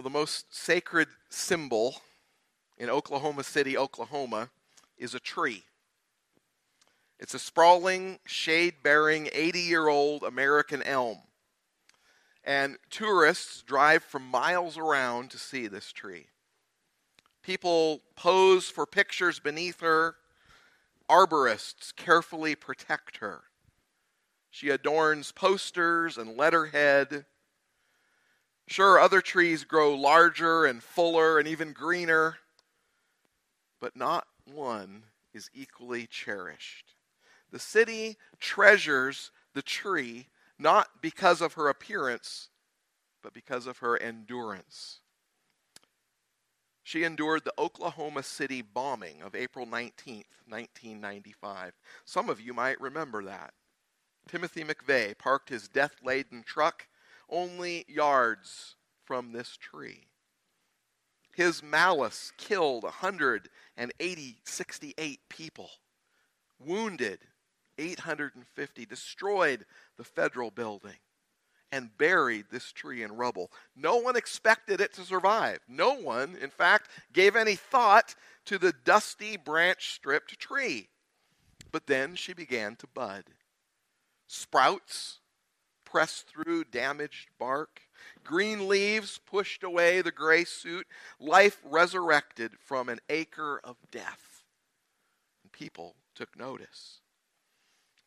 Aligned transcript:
Well, 0.00 0.10
the 0.10 0.18
most 0.18 0.54
sacred 0.56 1.08
symbol 1.28 2.00
in 2.78 2.88
Oklahoma 2.88 3.44
City, 3.44 3.76
Oklahoma, 3.76 4.48
is 4.96 5.14
a 5.14 5.20
tree. 5.20 5.64
It's 7.18 7.34
a 7.34 7.38
sprawling, 7.38 8.18
shade 8.24 8.76
bearing, 8.82 9.28
80 9.30 9.60
year 9.60 9.88
old 9.88 10.22
American 10.22 10.82
elm. 10.84 11.18
And 12.42 12.78
tourists 12.88 13.60
drive 13.60 14.02
from 14.02 14.24
miles 14.26 14.78
around 14.78 15.32
to 15.32 15.38
see 15.38 15.66
this 15.66 15.92
tree. 15.92 16.28
People 17.42 18.00
pose 18.16 18.70
for 18.70 18.86
pictures 18.86 19.38
beneath 19.38 19.82
her. 19.82 20.14
Arborists 21.10 21.94
carefully 21.94 22.54
protect 22.54 23.18
her. 23.18 23.42
She 24.48 24.70
adorns 24.70 25.30
posters 25.30 26.16
and 26.16 26.38
letterhead. 26.38 27.26
Sure, 28.70 29.00
other 29.00 29.20
trees 29.20 29.64
grow 29.64 29.92
larger 29.92 30.64
and 30.64 30.80
fuller 30.80 31.40
and 31.40 31.48
even 31.48 31.72
greener, 31.72 32.38
but 33.80 33.96
not 33.96 34.28
one 34.44 35.02
is 35.34 35.50
equally 35.52 36.06
cherished. 36.06 36.94
The 37.50 37.58
city 37.58 38.16
treasures 38.38 39.32
the 39.54 39.62
tree 39.62 40.28
not 40.56 41.02
because 41.02 41.40
of 41.40 41.54
her 41.54 41.68
appearance, 41.68 42.50
but 43.24 43.34
because 43.34 43.66
of 43.66 43.78
her 43.78 44.00
endurance. 44.00 45.00
She 46.84 47.02
endured 47.02 47.42
the 47.42 47.54
Oklahoma 47.58 48.22
City 48.22 48.62
bombing 48.62 49.20
of 49.20 49.34
April 49.34 49.66
19th, 49.66 50.30
1995. 50.46 51.72
Some 52.04 52.30
of 52.30 52.40
you 52.40 52.54
might 52.54 52.80
remember 52.80 53.24
that. 53.24 53.52
Timothy 54.28 54.62
McVeigh 54.62 55.18
parked 55.18 55.48
his 55.48 55.66
death 55.66 55.96
laden 56.04 56.44
truck 56.44 56.86
only 57.30 57.84
yards 57.88 58.76
from 59.04 59.32
this 59.32 59.56
tree. 59.56 60.06
His 61.34 61.62
malice 61.62 62.32
killed 62.36 62.82
180, 62.82 64.38
68 64.44 65.20
people, 65.28 65.70
wounded 66.58 67.20
850, 67.78 68.86
destroyed 68.86 69.64
the 69.96 70.04
federal 70.04 70.50
building, 70.50 70.98
and 71.72 71.96
buried 71.96 72.46
this 72.50 72.72
tree 72.72 73.02
in 73.02 73.16
rubble. 73.16 73.50
No 73.74 73.96
one 73.96 74.16
expected 74.16 74.80
it 74.80 74.92
to 74.94 75.02
survive. 75.02 75.60
No 75.68 75.94
one, 75.94 76.36
in 76.42 76.50
fact, 76.50 76.90
gave 77.12 77.36
any 77.36 77.54
thought 77.54 78.14
to 78.46 78.58
the 78.58 78.74
dusty, 78.84 79.36
branch 79.36 79.94
stripped 79.94 80.38
tree. 80.38 80.88
But 81.72 81.86
then 81.86 82.16
she 82.16 82.32
began 82.32 82.76
to 82.76 82.86
bud. 82.88 83.24
Sprouts 84.26 85.19
pressed 85.90 86.28
through 86.28 86.64
damaged 86.64 87.28
bark. 87.38 87.82
Green 88.24 88.68
leaves 88.68 89.18
pushed 89.18 89.64
away 89.64 90.00
the 90.00 90.12
gray 90.12 90.44
suit. 90.44 90.86
Life 91.18 91.60
resurrected 91.64 92.52
from 92.58 92.88
an 92.88 93.00
acre 93.08 93.60
of 93.64 93.76
death. 93.90 94.44
And 95.42 95.52
people 95.52 95.96
took 96.14 96.38
notice. 96.38 97.00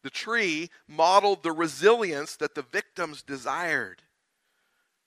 The 0.03 0.09
tree 0.09 0.69
modeled 0.87 1.43
the 1.43 1.51
resilience 1.51 2.35
that 2.37 2.55
the 2.55 2.61
victims 2.61 3.21
desired. 3.21 4.01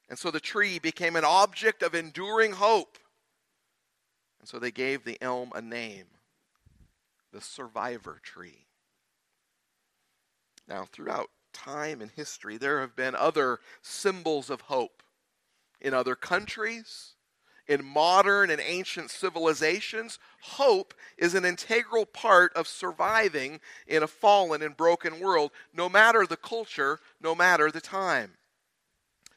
And 0.08 0.18
so 0.18 0.30
the 0.30 0.40
tree 0.40 0.78
became 0.78 1.16
an 1.16 1.24
object 1.24 1.82
of 1.82 1.94
enduring 1.94 2.52
hope. 2.52 2.98
And 4.40 4.48
so 4.48 4.58
they 4.58 4.70
gave 4.70 5.04
the 5.04 5.18
elm 5.20 5.50
a 5.54 5.60
name 5.60 6.06
the 7.32 7.40
survivor 7.42 8.18
tree. 8.22 8.64
Now, 10.66 10.86
throughout 10.90 11.28
time 11.56 12.02
in 12.02 12.10
history, 12.14 12.56
there 12.56 12.80
have 12.80 12.94
been 12.94 13.14
other 13.14 13.60
symbols 13.82 14.50
of 14.50 14.62
hope 14.62 15.02
in 15.80 15.94
other 15.94 16.14
countries, 16.14 17.14
in 17.66 17.84
modern 17.84 18.50
and 18.50 18.60
ancient 18.60 19.10
civilizations. 19.10 20.18
Hope 20.40 20.94
is 21.18 21.34
an 21.34 21.44
integral 21.44 22.06
part 22.06 22.52
of 22.54 22.68
surviving 22.68 23.60
in 23.86 24.02
a 24.02 24.06
fallen 24.06 24.62
and 24.62 24.76
broken 24.76 25.18
world, 25.18 25.50
no 25.74 25.88
matter 25.88 26.26
the 26.26 26.36
culture, 26.36 27.00
no 27.20 27.34
matter 27.34 27.70
the 27.70 27.80
time. 27.80 28.32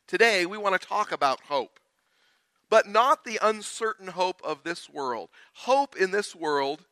Today, 0.07 0.45
we 0.45 0.57
want 0.57 0.79
to 0.79 0.87
talk 0.87 1.11
about 1.11 1.41
hope, 1.41 1.79
but 2.69 2.87
not 2.87 3.23
the 3.23 3.39
uncertain 3.41 4.07
hope 4.07 4.41
of 4.43 4.63
this 4.63 4.89
world. 4.89 5.29
Hope 5.53 5.95
in 5.95 6.11
this 6.11 6.35
world 6.35 6.85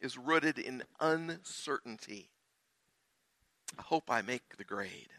is 0.00 0.16
rooted 0.16 0.58
in 0.58 0.84
uncertainty. 1.00 2.30
I 3.76 3.82
hope 3.82 4.04
I 4.08 4.22
make 4.22 4.56
the 4.56 4.64
grade. 4.64 5.10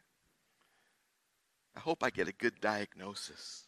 I 1.75 1.81
hope 1.81 2.03
I 2.03 2.09
get 2.09 2.27
a 2.27 2.33
good 2.33 2.59
diagnosis. 2.61 3.65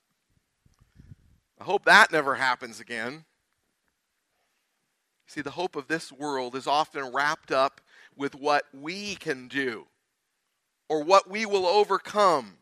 I 1.59 1.63
hope 1.63 1.85
that 1.85 2.11
never 2.11 2.35
happens 2.35 2.79
again. 2.79 3.25
See, 5.27 5.41
the 5.41 5.51
hope 5.51 5.75
of 5.75 5.87
this 5.87 6.11
world 6.11 6.55
is 6.55 6.67
often 6.67 7.13
wrapped 7.13 7.51
up 7.51 7.79
with 8.17 8.35
what 8.35 8.65
we 8.73 9.15
can 9.15 9.47
do 9.47 9.85
or 10.89 11.03
what 11.03 11.29
we 11.29 11.45
will 11.45 11.65
overcome. 11.65 12.57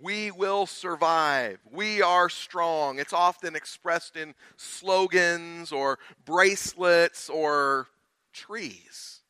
We 0.00 0.32
will 0.32 0.66
survive. 0.66 1.60
We 1.70 2.02
are 2.02 2.28
strong. 2.28 2.98
It's 2.98 3.12
often 3.12 3.54
expressed 3.54 4.16
in 4.16 4.34
slogans 4.56 5.70
or 5.70 6.00
bracelets 6.24 7.28
or 7.30 7.86
trees. 8.32 9.20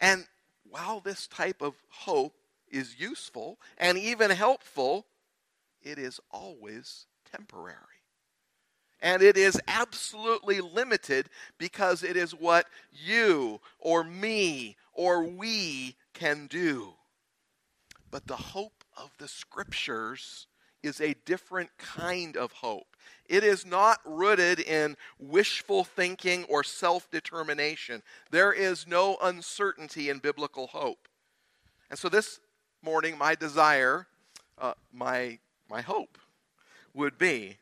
And 0.00 0.26
while 0.68 1.00
this 1.00 1.26
type 1.26 1.62
of 1.62 1.74
hope 1.88 2.34
is 2.70 2.98
useful 2.98 3.58
and 3.76 3.98
even 3.98 4.30
helpful, 4.30 5.06
it 5.82 5.98
is 5.98 6.20
always 6.30 7.06
temporary. 7.30 7.76
And 9.02 9.22
it 9.22 9.36
is 9.36 9.60
absolutely 9.66 10.60
limited 10.60 11.30
because 11.58 12.02
it 12.02 12.16
is 12.16 12.32
what 12.32 12.66
you 12.92 13.60
or 13.78 14.04
me 14.04 14.76
or 14.92 15.24
we 15.24 15.96
can 16.12 16.46
do. 16.48 16.94
But 18.10 18.26
the 18.26 18.36
hope 18.36 18.84
of 18.96 19.10
the 19.18 19.28
scriptures 19.28 20.46
is 20.82 21.00
a 21.00 21.14
different 21.24 21.70
kind 21.78 22.36
of 22.36 22.52
hope. 22.52 22.89
It 23.28 23.44
is 23.44 23.64
not 23.64 24.00
rooted 24.04 24.60
in 24.60 24.96
wishful 25.18 25.84
thinking 25.84 26.44
or 26.44 26.64
self 26.64 27.10
determination. 27.10 28.02
There 28.30 28.52
is 28.52 28.86
no 28.86 29.16
uncertainty 29.22 30.10
in 30.10 30.18
biblical 30.18 30.66
hope. 30.68 31.08
And 31.90 31.98
so 31.98 32.08
this 32.08 32.40
morning, 32.82 33.18
my 33.18 33.34
desire, 33.34 34.06
uh, 34.58 34.74
my, 34.92 35.38
my 35.68 35.80
hope, 35.80 36.18
would 36.94 37.18
be 37.18 37.58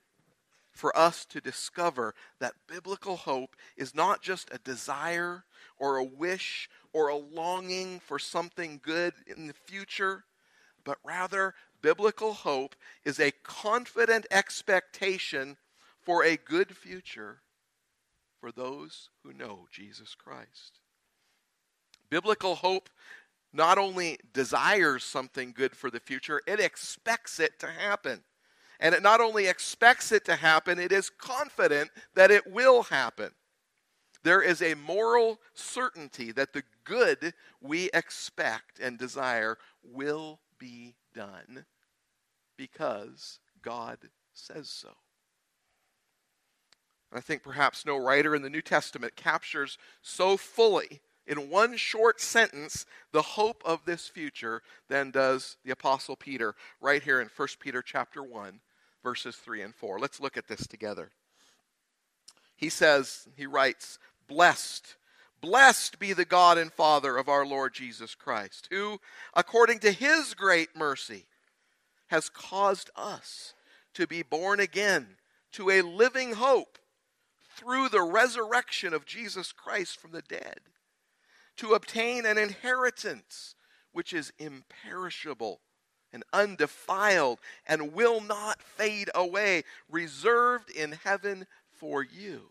for 0.73 0.97
us 0.97 1.25
to 1.25 1.41
discover 1.41 2.15
that 2.39 2.55
biblical 2.69 3.17
hope 3.17 3.57
is 3.77 3.95
not 3.95 4.23
just 4.23 4.49
a 4.53 4.59
desire 4.59 5.45
or 5.79 5.97
a 5.97 6.05
wish 6.05 6.71
or 6.93 7.09
a 7.09 7.17
longing 7.17 8.01
for 8.01 8.19
something 8.19 8.81
good 8.83 9.13
in 9.27 9.49
the 9.49 9.53
future, 9.53 10.25
but 10.85 10.99
rather 11.05 11.55
Biblical 11.81 12.33
hope 12.33 12.75
is 13.05 13.21
a 13.21 13.33
confident 13.43 14.27
expectation 14.31 15.57
for 16.01 16.25
a 16.25 16.37
good 16.37 16.77
future 16.77 17.41
for 18.41 18.51
those 18.51 19.11
who 19.23 19.33
know 19.33 19.67
Jesus 19.71 20.15
Christ. 20.15 20.81
Biblical 22.11 22.57
hope 22.57 22.89
not 23.53 23.79
only 23.79 24.19
desires 24.33 25.05
something 25.05 25.53
good 25.53 25.75
for 25.75 25.91
the 25.91 26.01
future, 26.01 26.41
it 26.47 26.61
expects 26.61 27.41
it 27.41 27.59
to 27.61 27.67
happen. 27.67 28.23
And 28.81 28.95
it 28.95 29.03
not 29.03 29.21
only 29.21 29.47
expects 29.47 30.13
it 30.13 30.25
to 30.27 30.37
happen, 30.37 30.79
it 30.79 30.93
is 30.93 31.11
confident 31.11 31.91
that 32.15 32.31
it 32.31 32.47
will 32.47 32.85
happen. 32.85 33.31
There 34.23 34.43
is 34.43 34.63
a 34.63 34.75
moral 34.75 35.41
certainty 35.55 36.33
that 36.33 36.53
the 36.53 36.63
good 36.85 37.35
we 37.61 37.91
expect 37.95 38.79
and 38.79 38.99
desire 38.99 39.59
will 39.83 40.41
be 40.59 40.95
done 41.15 41.65
because 42.57 43.41
God 43.63 43.99
says 44.35 44.69
so. 44.69 44.91
I 47.13 47.21
think 47.21 47.43
perhaps 47.43 47.87
no 47.87 47.97
writer 47.97 48.35
in 48.35 48.43
the 48.43 48.51
New 48.51 48.61
Testament 48.61 49.17
captures 49.17 49.79
so 50.03 50.37
fully 50.37 51.01
in 51.27 51.51
one 51.51 51.77
short 51.77 52.21
sentence 52.21 52.87
the 53.13 53.23
hope 53.23 53.63
of 53.65 53.85
this 53.85 54.09
future 54.09 54.63
than 54.89 55.11
does 55.11 55.57
the 55.65 55.71
apostle 55.71 56.17
Peter 56.17 56.55
right 56.81 57.03
here 57.03 57.21
in 57.21 57.31
1 57.35 57.49
Peter 57.61 57.83
chapter 57.83 58.23
1 58.23 58.61
verses 59.03 59.37
3 59.37 59.63
and 59.63 59.75
4. 59.75 59.99
Let's 59.99 60.21
look 60.21 60.37
at 60.37 60.49
this 60.49 60.67
together. 60.67 61.11
He 62.57 62.69
says, 62.69 63.29
he 63.37 63.47
writes, 63.47 63.99
"Blessed 64.27 64.97
Blessed 65.41 65.99
be 65.99 66.13
the 66.13 66.25
God 66.25 66.59
and 66.59 66.73
Father 66.73 67.17
of 67.17 67.29
our 67.29 67.47
Lord 67.47 67.75
Jesus 67.75 68.15
Christ, 68.15 68.69
who, 68.71 69.01
according 69.35 69.79
to 69.81 69.93
his 69.93 70.35
great 70.35 70.77
mercy, 70.77 71.27
has 72.09 72.29
caused 72.29 72.91
us 72.97 73.55
to 73.95 74.07
be 74.07 74.23
born 74.23 74.61
again 74.61 75.17
to 75.53 75.71
a 75.71 75.83
living 75.83 76.35
hope 76.35 76.79
through 77.57 77.89
the 77.89 78.03
resurrection 78.03 78.95
of 78.95 79.07
Jesus 79.07 79.53
Christ 79.53 80.01
from 80.01 80.13
the 80.13 80.23
dead, 80.23 80.61
to 81.57 81.75
obtain 81.75 82.25
an 82.25 82.39
inheritance 82.39 83.55
which 83.93 84.13
is 84.13 84.33
imperishable, 84.39 85.61
and 86.13 86.25
undefiled 86.33 87.39
and 87.67 87.93
will 87.93 88.21
not 88.21 88.63
fade 88.63 89.11
away, 89.15 89.65
reserved 89.91 90.71
in 90.71 90.93
heaven 90.93 91.47
for 91.71 92.03
you. 92.03 92.51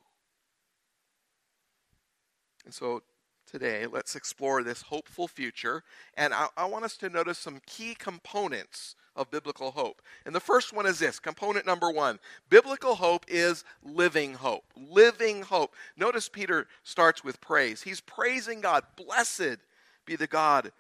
And 2.68 2.74
so 2.74 3.02
today, 3.50 3.86
let's 3.88 4.18
explore 4.18 4.62
this 4.62 4.82
hopeful 4.82 5.30
future. 5.30 5.84
And 6.18 6.34
I, 6.34 6.48
I, 6.58 6.66
want 6.66 6.84
us 6.84 6.98
to 6.98 7.08
notice 7.08 7.38
some 7.38 7.62
key 7.66 7.96
components 7.96 8.98
of 9.16 9.32
biblical 9.32 9.72
hope. 9.72 10.02
And 10.26 10.36
the 10.36 10.42
first 10.42 10.74
one 10.74 10.86
is 10.86 11.00
this 11.00 11.18
component 11.18 11.66
number 11.66 11.90
one 11.90 12.20
biblical 12.50 12.96
hope 12.96 13.24
is 13.30 13.64
living 13.82 14.34
hope. 14.34 14.66
Living 14.76 15.44
hope. 15.44 15.76
Notice 15.96 16.28
Peter 16.28 16.68
starts 16.84 17.24
with 17.24 17.40
praise. 17.40 17.84
He's 17.84 18.02
praising 18.02 18.60
God. 18.60 18.84
Blessed 18.98 19.60
be 20.06 20.18
the 20.18 20.28
God 20.28 20.74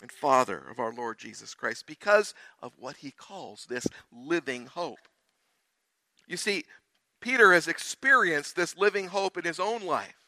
and 0.00 0.10
Father 0.10 0.64
of 0.70 0.78
our 0.78 0.94
Lord 0.94 1.18
Jesus 1.18 1.52
Christ 1.52 1.86
because 1.86 2.32
of 2.62 2.72
what 2.78 2.96
he 2.96 3.10
calls 3.10 3.66
this 3.66 3.86
living 4.10 4.64
hope. 4.64 5.08
You 6.26 6.38
see, 6.38 6.64
Peter 7.20 7.52
has 7.52 7.68
experienced 7.68 8.56
this 8.56 8.78
living 8.78 9.08
hope 9.08 9.36
in 9.36 9.44
his 9.44 9.60
own 9.60 9.84
life. 9.84 10.21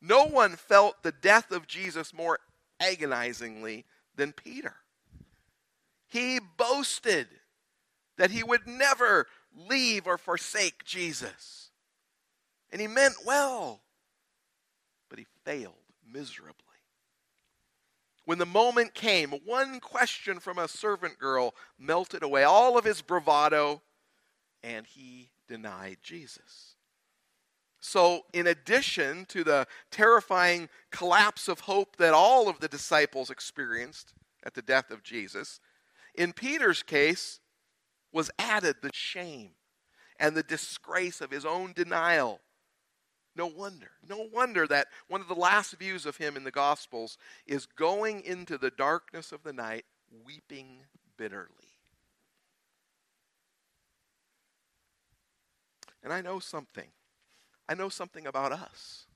No 0.00 0.24
one 0.24 0.56
felt 0.56 1.02
the 1.02 1.12
death 1.12 1.50
of 1.50 1.66
Jesus 1.66 2.14
more 2.14 2.38
agonizingly 2.80 3.84
than 4.16 4.32
Peter. 4.32 4.76
He 6.08 6.40
boasted 6.56 7.28
that 8.16 8.30
he 8.30 8.42
would 8.42 8.66
never 8.66 9.26
leave 9.54 10.06
or 10.06 10.18
forsake 10.18 10.84
Jesus. 10.84 11.70
And 12.70 12.80
he 12.80 12.86
meant 12.86 13.14
well, 13.24 13.82
but 15.08 15.18
he 15.18 15.26
failed 15.44 15.74
miserably. 16.10 16.54
When 18.24 18.38
the 18.38 18.46
moment 18.46 18.94
came, 18.94 19.30
one 19.44 19.80
question 19.80 20.38
from 20.38 20.58
a 20.58 20.68
servant 20.68 21.18
girl 21.18 21.54
melted 21.78 22.22
away 22.22 22.44
all 22.44 22.78
of 22.78 22.84
his 22.84 23.02
bravado, 23.02 23.82
and 24.62 24.86
he 24.86 25.30
denied 25.48 25.98
Jesus. 26.02 26.69
So, 27.80 28.26
in 28.32 28.46
addition 28.46 29.24
to 29.26 29.42
the 29.42 29.66
terrifying 29.90 30.68
collapse 30.90 31.48
of 31.48 31.60
hope 31.60 31.96
that 31.96 32.12
all 32.12 32.48
of 32.48 32.60
the 32.60 32.68
disciples 32.68 33.30
experienced 33.30 34.12
at 34.44 34.54
the 34.54 34.62
death 34.62 34.90
of 34.90 35.02
Jesus, 35.02 35.60
in 36.14 36.32
Peter's 36.32 36.82
case 36.82 37.40
was 38.12 38.30
added 38.38 38.76
the 38.82 38.90
shame 38.92 39.52
and 40.18 40.36
the 40.36 40.42
disgrace 40.42 41.20
of 41.22 41.30
his 41.30 41.46
own 41.46 41.72
denial 41.72 42.40
no 43.36 43.46
wonder. 43.46 43.90
No 44.08 44.28
wonder 44.32 44.66
that 44.66 44.88
one 45.08 45.20
of 45.20 45.28
the 45.28 45.34
last 45.34 45.72
views 45.78 46.04
of 46.04 46.16
him 46.16 46.36
in 46.36 46.44
the 46.44 46.50
Gospels 46.50 47.16
is 47.46 47.64
going 47.64 48.20
into 48.22 48.58
the 48.58 48.70
darkness 48.70 49.32
of 49.32 49.42
the 49.42 49.52
night, 49.52 49.84
weeping 50.24 50.80
bitterly. 51.16 51.48
And 56.02 56.12
I 56.12 56.20
know 56.20 56.38
something. 56.38 56.88
I 57.70 57.74
know 57.74 57.88
something 57.88 58.26
about 58.26 58.50
us. 58.50 59.06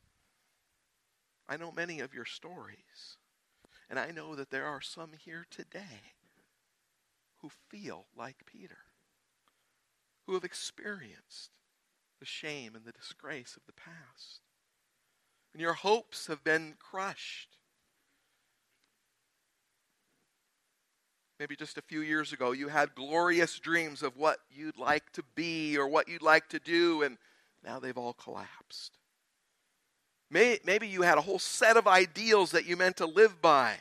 I 1.49 1.56
know 1.56 1.73
many 1.73 1.99
of 1.99 2.15
your 2.15 2.25
stories. 2.25 3.19
And 3.91 3.99
I 3.99 4.12
know 4.12 4.37
that 4.37 4.51
there 4.51 4.67
are 4.67 4.81
some 4.81 5.11
here 5.25 5.45
today 5.51 6.15
who 7.39 7.51
feel 7.69 8.06
like 8.17 8.47
Peter, 8.47 8.79
who 10.27 10.35
have 10.35 10.45
experienced 10.45 11.59
the 12.21 12.27
shame 12.27 12.77
and 12.77 12.85
the 12.85 12.93
disgrace 12.93 13.56
of 13.56 13.62
the 13.67 13.73
past. 13.73 14.43
And 15.53 15.61
your 15.61 15.75
hopes 15.75 16.29
have 16.29 16.45
been 16.45 16.77
crushed. 16.79 17.59
Maybe 21.41 21.56
just 21.56 21.77
a 21.77 21.83
few 21.83 22.03
years 22.03 22.33
ago, 22.33 22.53
you 22.53 22.69
had 22.69 22.95
glorious 22.95 23.59
dreams 23.59 24.05
of 24.05 24.17
what 24.17 24.39
you'd 24.49 24.79
like 24.79 25.11
to 25.15 25.25
be 25.35 25.77
or 25.77 25.89
what 25.89 26.09
you'd 26.09 26.23
like 26.23 26.49
to 26.51 26.61
do, 26.61 27.03
and 27.03 27.19
now 27.65 27.79
they've 27.79 27.97
all 27.97 28.13
collapsed. 28.13 28.99
Maybe 30.31 30.89
you 30.89 31.03
had 31.03 31.19
a 31.19 31.23
whole 31.23 31.39
set 31.39 31.77
of 31.77 31.87
ideals 31.87 32.51
that 32.53 32.67
you 32.67 32.77
meant 32.77 32.97
to 32.97 33.07
live 33.07 33.41
by, 33.41 33.77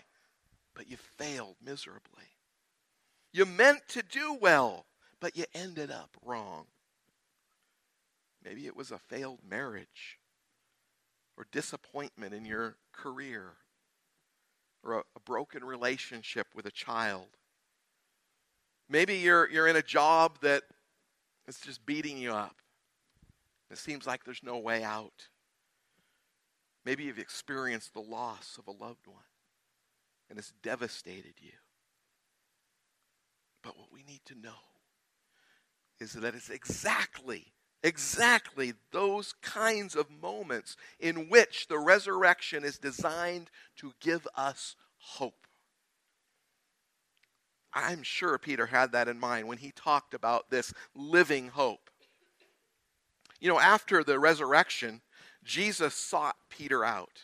but 0.75 0.89
you 0.89 0.97
failed 0.97 1.55
miserably. 1.63 2.23
You 3.31 3.45
meant 3.45 3.87
to 3.89 4.03
do 4.03 4.37
well, 4.39 4.85
but 5.19 5.35
you 5.35 5.45
ended 5.55 5.89
up 5.89 6.15
wrong. 6.23 6.65
Maybe 8.43 8.67
it 8.67 8.75
was 8.75 8.91
a 8.91 8.99
failed 8.99 9.39
marriage 9.49 10.19
or 11.37 11.47
disappointment 11.51 12.33
in 12.33 12.45
your 12.45 12.75
career 12.91 13.53
or 14.83 14.95
a, 14.95 15.03
a, 15.15 15.19
broken 15.25 15.63
relationship 15.63 16.47
with 16.53 16.65
a 16.65 16.71
child. 16.71 17.27
Maybe 18.89 19.15
you're, 19.15 19.49
you're 19.49 19.67
in 19.67 19.77
a 19.77 19.81
job 19.81 20.39
that 20.41 20.63
is 21.47 21.57
just 21.59 21.85
beating 21.85 22.17
you 22.17 22.33
up. 22.33 22.57
It 23.73 23.79
seems 23.79 24.05
like 24.05 24.23
there's 24.23 24.43
no 24.43 24.59
way 24.59 24.83
out. 24.83 25.29
Maybe 26.85 27.05
you've 27.05 27.19
experienced 27.19 27.93
the 27.93 28.01
loss 28.01 28.59
of 28.59 28.67
a 28.67 28.83
loved 28.83 29.07
one 29.07 29.23
and 30.29 30.37
it's 30.37 30.53
devastated 30.61 31.33
you. 31.39 31.51
But 33.63 33.77
what 33.77 33.91
we 33.91 34.03
need 34.03 34.21
to 34.25 34.35
know 34.35 34.51
is 35.99 36.13
that 36.13 36.35
it's 36.35 36.49
exactly 36.49 37.53
exactly 37.85 38.73
those 38.91 39.33
kinds 39.41 39.95
of 39.95 40.09
moments 40.09 40.77
in 40.99 41.27
which 41.27 41.67
the 41.67 41.77
resurrection 41.77 42.63
is 42.63 42.77
designed 42.77 43.51
to 43.75 43.91
give 43.99 44.25
us 44.35 44.77
hope. 44.97 45.47
I'm 47.73 48.03
sure 48.03 48.37
Peter 48.37 48.67
had 48.67 48.93
that 48.93 49.09
in 49.09 49.19
mind 49.19 49.47
when 49.47 49.57
he 49.57 49.71
talked 49.71 50.13
about 50.13 50.49
this 50.49 50.73
living 50.95 51.49
hope. 51.49 51.89
You 53.43 53.49
know, 53.49 53.59
after 53.59 54.05
the 54.05 54.19
resurrection, 54.19 55.01
Jesus 55.43 55.93
sought 55.93 56.37
Peter 56.49 56.85
out. 56.85 57.23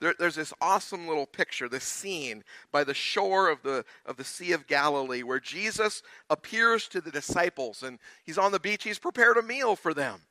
There, 0.00 0.16
there's 0.18 0.34
this 0.34 0.52
awesome 0.60 1.06
little 1.06 1.26
picture, 1.26 1.68
this 1.68 1.84
scene 1.84 2.42
by 2.72 2.82
the 2.82 2.92
shore 2.92 3.50
of 3.50 3.62
the, 3.62 3.84
of 4.04 4.16
the 4.16 4.24
Sea 4.24 4.50
of 4.50 4.66
Galilee 4.66 5.22
where 5.22 5.38
Jesus 5.38 6.02
appears 6.28 6.88
to 6.88 7.00
the 7.00 7.12
disciples 7.12 7.84
and 7.84 8.00
he's 8.24 8.36
on 8.36 8.50
the 8.50 8.58
beach. 8.58 8.82
He's 8.82 8.98
prepared 8.98 9.36
a 9.36 9.42
meal 9.42 9.76
for 9.76 9.94
them. 9.94 10.22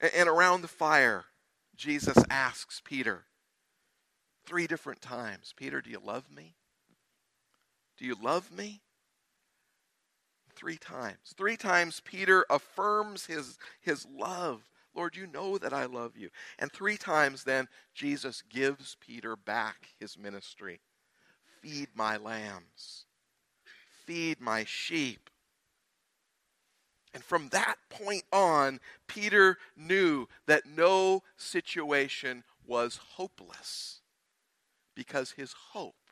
And, 0.00 0.10
and 0.16 0.28
around 0.28 0.62
the 0.62 0.68
fire, 0.68 1.26
Jesus 1.76 2.18
asks 2.28 2.82
Peter 2.84 3.26
three 4.44 4.66
different 4.66 5.00
times 5.00 5.54
Peter, 5.56 5.80
do 5.80 5.88
you 5.88 6.00
love 6.04 6.24
me? 6.34 6.56
Do 7.96 8.06
you 8.06 8.16
love 8.20 8.50
me? 8.50 8.80
Three 10.56 10.78
times. 10.78 11.18
Three 11.36 11.56
times 11.56 12.00
Peter 12.04 12.44
affirms 12.50 13.26
his, 13.26 13.58
his 13.80 14.06
love 14.06 14.62
Lord, 14.96 15.14
you 15.14 15.26
know 15.26 15.58
that 15.58 15.74
I 15.74 15.84
love 15.84 16.16
you. 16.16 16.30
And 16.58 16.72
three 16.72 16.96
times 16.96 17.44
then, 17.44 17.68
Jesus 17.94 18.42
gives 18.48 18.96
Peter 18.98 19.36
back 19.36 19.88
his 20.00 20.18
ministry 20.18 20.80
Feed 21.60 21.88
my 21.94 22.16
lambs, 22.16 23.06
feed 24.06 24.40
my 24.40 24.64
sheep. 24.64 25.30
And 27.12 27.24
from 27.24 27.48
that 27.48 27.76
point 27.90 28.24
on, 28.32 28.78
Peter 29.06 29.58
knew 29.76 30.28
that 30.46 30.66
no 30.66 31.22
situation 31.36 32.44
was 32.66 33.00
hopeless 33.14 34.00
because 34.94 35.32
his 35.32 35.54
hope 35.72 36.10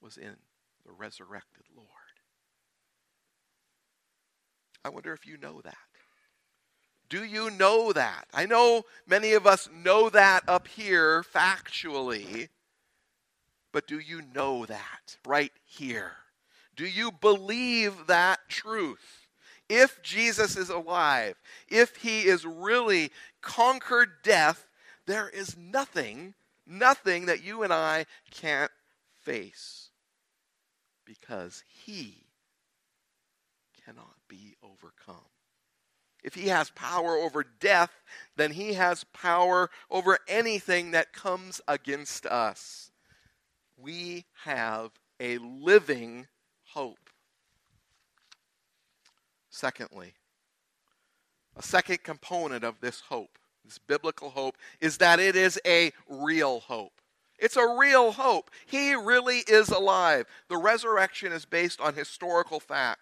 was 0.00 0.16
in 0.16 0.36
the 0.84 0.92
resurrected 0.92 1.64
Lord. 1.74 1.88
I 4.84 4.90
wonder 4.90 5.12
if 5.12 5.26
you 5.26 5.38
know 5.38 5.60
that. 5.62 5.76
Do 7.08 7.24
you 7.24 7.50
know 7.50 7.92
that? 7.92 8.26
I 8.32 8.46
know 8.46 8.84
many 9.06 9.32
of 9.32 9.46
us 9.46 9.68
know 9.72 10.08
that 10.10 10.42
up 10.48 10.68
here 10.68 11.22
factually, 11.22 12.48
but 13.72 13.86
do 13.86 13.98
you 13.98 14.22
know 14.34 14.66
that 14.66 15.16
right 15.26 15.52
here? 15.64 16.12
Do 16.76 16.86
you 16.86 17.12
believe 17.12 18.06
that 18.08 18.40
truth? 18.48 19.28
If 19.68 20.02
Jesus 20.02 20.56
is 20.56 20.68
alive, 20.70 21.36
if 21.68 21.96
he 21.96 22.22
is 22.22 22.44
really 22.44 23.10
conquered 23.40 24.10
death, 24.22 24.68
there 25.06 25.28
is 25.28 25.56
nothing, 25.56 26.34
nothing 26.66 27.26
that 27.26 27.42
you 27.42 27.62
and 27.62 27.72
I 27.72 28.06
can't 28.30 28.70
face 29.22 29.90
because 31.06 31.64
he 31.68 32.23
overcome. 34.84 35.24
If 36.22 36.34
he 36.34 36.48
has 36.48 36.70
power 36.70 37.16
over 37.16 37.44
death, 37.60 38.02
then 38.36 38.52
he 38.52 38.74
has 38.74 39.04
power 39.04 39.70
over 39.90 40.18
anything 40.26 40.92
that 40.92 41.12
comes 41.12 41.60
against 41.68 42.24
us. 42.26 42.90
We 43.76 44.24
have 44.44 44.92
a 45.20 45.38
living 45.38 46.26
hope. 46.68 47.10
Secondly, 49.50 50.14
a 51.56 51.62
second 51.62 52.02
component 52.02 52.64
of 52.64 52.80
this 52.80 53.00
hope, 53.00 53.38
this 53.64 53.78
biblical 53.78 54.30
hope, 54.30 54.56
is 54.80 54.96
that 54.98 55.20
it 55.20 55.36
is 55.36 55.60
a 55.66 55.92
real 56.08 56.60
hope. 56.60 57.00
It's 57.38 57.56
a 57.56 57.76
real 57.78 58.12
hope. 58.12 58.50
He 58.66 58.94
really 58.94 59.38
is 59.46 59.68
alive. 59.68 60.26
The 60.48 60.56
resurrection 60.56 61.32
is 61.32 61.44
based 61.44 61.80
on 61.80 61.94
historical 61.94 62.60
fact. 62.60 63.00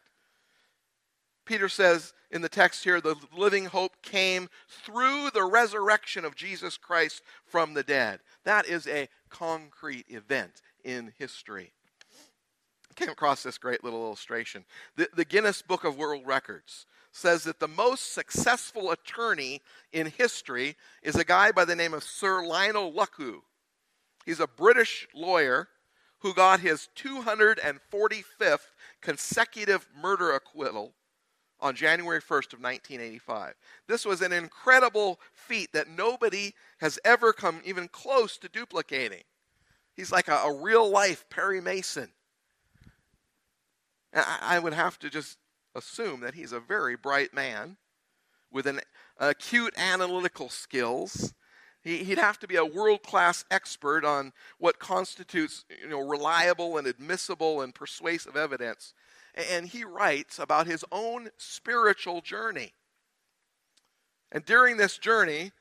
Peter 1.52 1.68
says 1.68 2.14
in 2.30 2.40
the 2.40 2.48
text 2.48 2.82
here 2.82 2.98
the 2.98 3.14
living 3.36 3.66
hope 3.66 4.00
came 4.00 4.48
through 4.86 5.28
the 5.34 5.44
resurrection 5.44 6.24
of 6.24 6.34
Jesus 6.34 6.78
Christ 6.78 7.20
from 7.44 7.74
the 7.74 7.82
dead. 7.82 8.20
That 8.44 8.64
is 8.64 8.86
a 8.86 9.10
concrete 9.28 10.06
event 10.08 10.62
in 10.82 11.12
history. 11.18 11.74
I 12.90 12.94
came 12.94 13.10
across 13.10 13.42
this 13.42 13.58
great 13.58 13.84
little 13.84 14.02
illustration. 14.02 14.64
The, 14.96 15.10
the 15.14 15.26
Guinness 15.26 15.60
Book 15.60 15.84
of 15.84 15.98
World 15.98 16.22
Records 16.24 16.86
says 17.10 17.44
that 17.44 17.60
the 17.60 17.68
most 17.68 18.14
successful 18.14 18.90
attorney 18.90 19.60
in 19.92 20.06
history 20.06 20.74
is 21.02 21.16
a 21.16 21.24
guy 21.24 21.52
by 21.52 21.66
the 21.66 21.76
name 21.76 21.92
of 21.92 22.02
Sir 22.02 22.46
Lionel 22.46 22.94
Luckhoo. 22.94 23.40
He's 24.24 24.40
a 24.40 24.46
British 24.46 25.06
lawyer 25.14 25.68
who 26.20 26.32
got 26.32 26.60
his 26.60 26.88
245th 26.96 28.70
consecutive 29.02 29.86
murder 29.94 30.32
acquittal 30.32 30.94
on 31.62 31.76
January 31.76 32.20
1st 32.20 32.52
of 32.52 32.60
1985. 32.60 33.54
This 33.86 34.04
was 34.04 34.20
an 34.20 34.32
incredible 34.32 35.20
feat 35.32 35.72
that 35.72 35.88
nobody 35.88 36.54
has 36.80 36.98
ever 37.04 37.32
come 37.32 37.60
even 37.64 37.88
close 37.88 38.36
to 38.38 38.48
duplicating. 38.48 39.22
He's 39.94 40.10
like 40.10 40.28
a, 40.28 40.34
a 40.34 40.52
real 40.52 40.90
life 40.90 41.24
Perry 41.30 41.60
Mason. 41.60 42.10
I, 44.12 44.38
I 44.42 44.58
would 44.58 44.74
have 44.74 44.98
to 44.98 45.08
just 45.08 45.38
assume 45.74 46.20
that 46.20 46.34
he's 46.34 46.52
a 46.52 46.60
very 46.60 46.96
bright 46.96 47.32
man 47.32 47.76
with 48.50 48.66
an 48.66 48.80
uh, 49.20 49.28
acute 49.30 49.72
analytical 49.76 50.48
skills. 50.48 51.32
He, 51.82 52.04
would 52.08 52.18
have 52.18 52.38
to 52.40 52.48
be 52.48 52.56
a 52.56 52.64
world 52.64 53.02
class 53.02 53.44
expert 53.50 54.04
on 54.04 54.32
what 54.58 54.78
constitutes 54.78 55.64
you 55.80 55.88
know, 55.88 56.00
reliable 56.00 56.76
and 56.76 56.86
admissible 56.86 57.60
and 57.60 57.74
persuasive 57.74 58.36
evidence. 58.36 58.94
And 59.34 59.66
he 59.66 59.84
writes 59.84 60.38
about 60.38 60.66
his 60.66 60.84
own 60.92 61.30
spiritual 61.38 62.20
journey. 62.20 62.72
And 64.30 64.44
during 64.44 64.76
this 64.76 64.98
journey, 64.98 65.52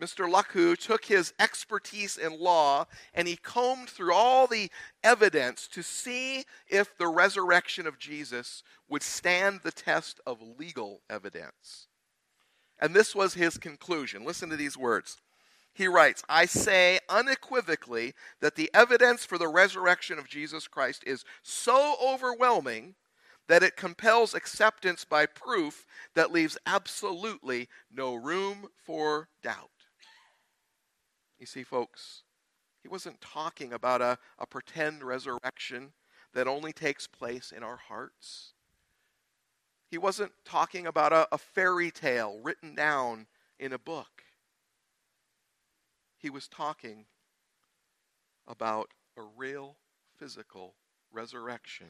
Mr. 0.00 0.30
Luckhoo 0.30 0.76
took 0.76 1.04
his 1.04 1.34
expertise 1.38 2.16
in 2.16 2.40
law 2.40 2.86
and 3.12 3.28
he 3.28 3.36
combed 3.36 3.90
through 3.90 4.14
all 4.14 4.46
the 4.46 4.70
evidence 5.04 5.68
to 5.68 5.82
see 5.82 6.44
if 6.68 6.96
the 6.96 7.06
resurrection 7.06 7.86
of 7.86 7.98
Jesus 7.98 8.62
would 8.88 9.02
stand 9.02 9.60
the 9.62 9.70
test 9.70 10.20
of 10.26 10.40
legal 10.58 11.02
evidence. 11.10 11.88
And 12.78 12.94
this 12.94 13.14
was 13.14 13.34
his 13.34 13.58
conclusion. 13.58 14.24
Listen 14.24 14.48
to 14.48 14.56
these 14.56 14.78
words. 14.78 15.18
He 15.72 15.86
writes, 15.86 16.22
I 16.28 16.46
say 16.46 16.98
unequivocally 17.08 18.14
that 18.40 18.56
the 18.56 18.70
evidence 18.74 19.24
for 19.24 19.38
the 19.38 19.48
resurrection 19.48 20.18
of 20.18 20.28
Jesus 20.28 20.66
Christ 20.68 21.02
is 21.06 21.24
so 21.42 21.96
overwhelming 22.04 22.96
that 23.48 23.62
it 23.62 23.76
compels 23.76 24.34
acceptance 24.34 25.04
by 25.04 25.26
proof 25.26 25.86
that 26.14 26.32
leaves 26.32 26.58
absolutely 26.66 27.68
no 27.92 28.14
room 28.14 28.68
for 28.76 29.28
doubt. 29.42 29.70
You 31.38 31.46
see, 31.46 31.62
folks, 31.62 32.22
he 32.82 32.88
wasn't 32.88 33.20
talking 33.20 33.72
about 33.72 34.02
a, 34.02 34.18
a 34.38 34.46
pretend 34.46 35.02
resurrection 35.02 35.92
that 36.32 36.46
only 36.46 36.72
takes 36.72 37.06
place 37.06 37.52
in 37.54 37.62
our 37.62 37.76
hearts. 37.76 38.52
He 39.90 39.98
wasn't 39.98 40.32
talking 40.44 40.86
about 40.86 41.12
a, 41.12 41.26
a 41.32 41.38
fairy 41.38 41.90
tale 41.90 42.38
written 42.42 42.74
down 42.74 43.26
in 43.58 43.72
a 43.72 43.78
book. 43.78 44.22
He 46.20 46.30
was 46.30 46.48
talking 46.48 47.06
about 48.46 48.90
a 49.16 49.22
real 49.22 49.76
physical 50.18 50.74
resurrection 51.12 51.88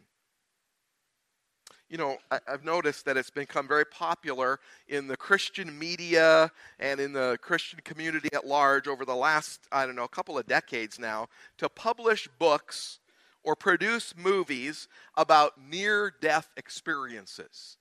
you 1.91 1.99
know, 1.99 2.19
I, 2.31 2.39
have 2.47 2.65
noticed 2.65 3.05
that 3.05 3.17
it's 3.17 3.31
become 3.31 3.67
very 3.67 3.85
popular 3.85 4.61
in 4.87 5.09
the 5.09 5.17
Christian 5.17 5.77
media 5.77 6.51
and 6.79 7.01
in 7.01 7.13
the 7.13 7.37
Christian 7.43 7.81
community 7.85 8.29
at 8.33 8.47
large 8.47 8.87
over 8.87 9.05
the 9.05 9.17
last, 9.17 9.67
I 9.73 9.87
don't 9.87 9.97
know, 9.97 10.05
a 10.05 10.09
couple 10.09 10.39
of 10.39 10.47
decades 10.47 11.01
now 11.01 11.27
to 11.59 11.69
publish 11.69 12.29
books 12.39 13.01
or 13.43 13.57
produce 13.57 14.15
movies 14.17 14.87
about 15.17 15.61
near 15.61 16.13
death 16.21 16.49
experiences. 16.57 17.77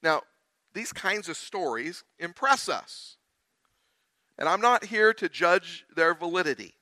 Now, 0.00 0.22
these 0.72 0.92
kinds 0.92 1.28
of 1.28 1.36
stories 1.36 2.04
impress 2.20 2.68
us. 2.68 3.16
And 4.40 4.48
I'm 4.48 4.62
not 4.62 4.86
here 4.86 5.14
to 5.14 5.28
judge 5.28 5.86
their 5.96 6.14
validity 6.14 6.74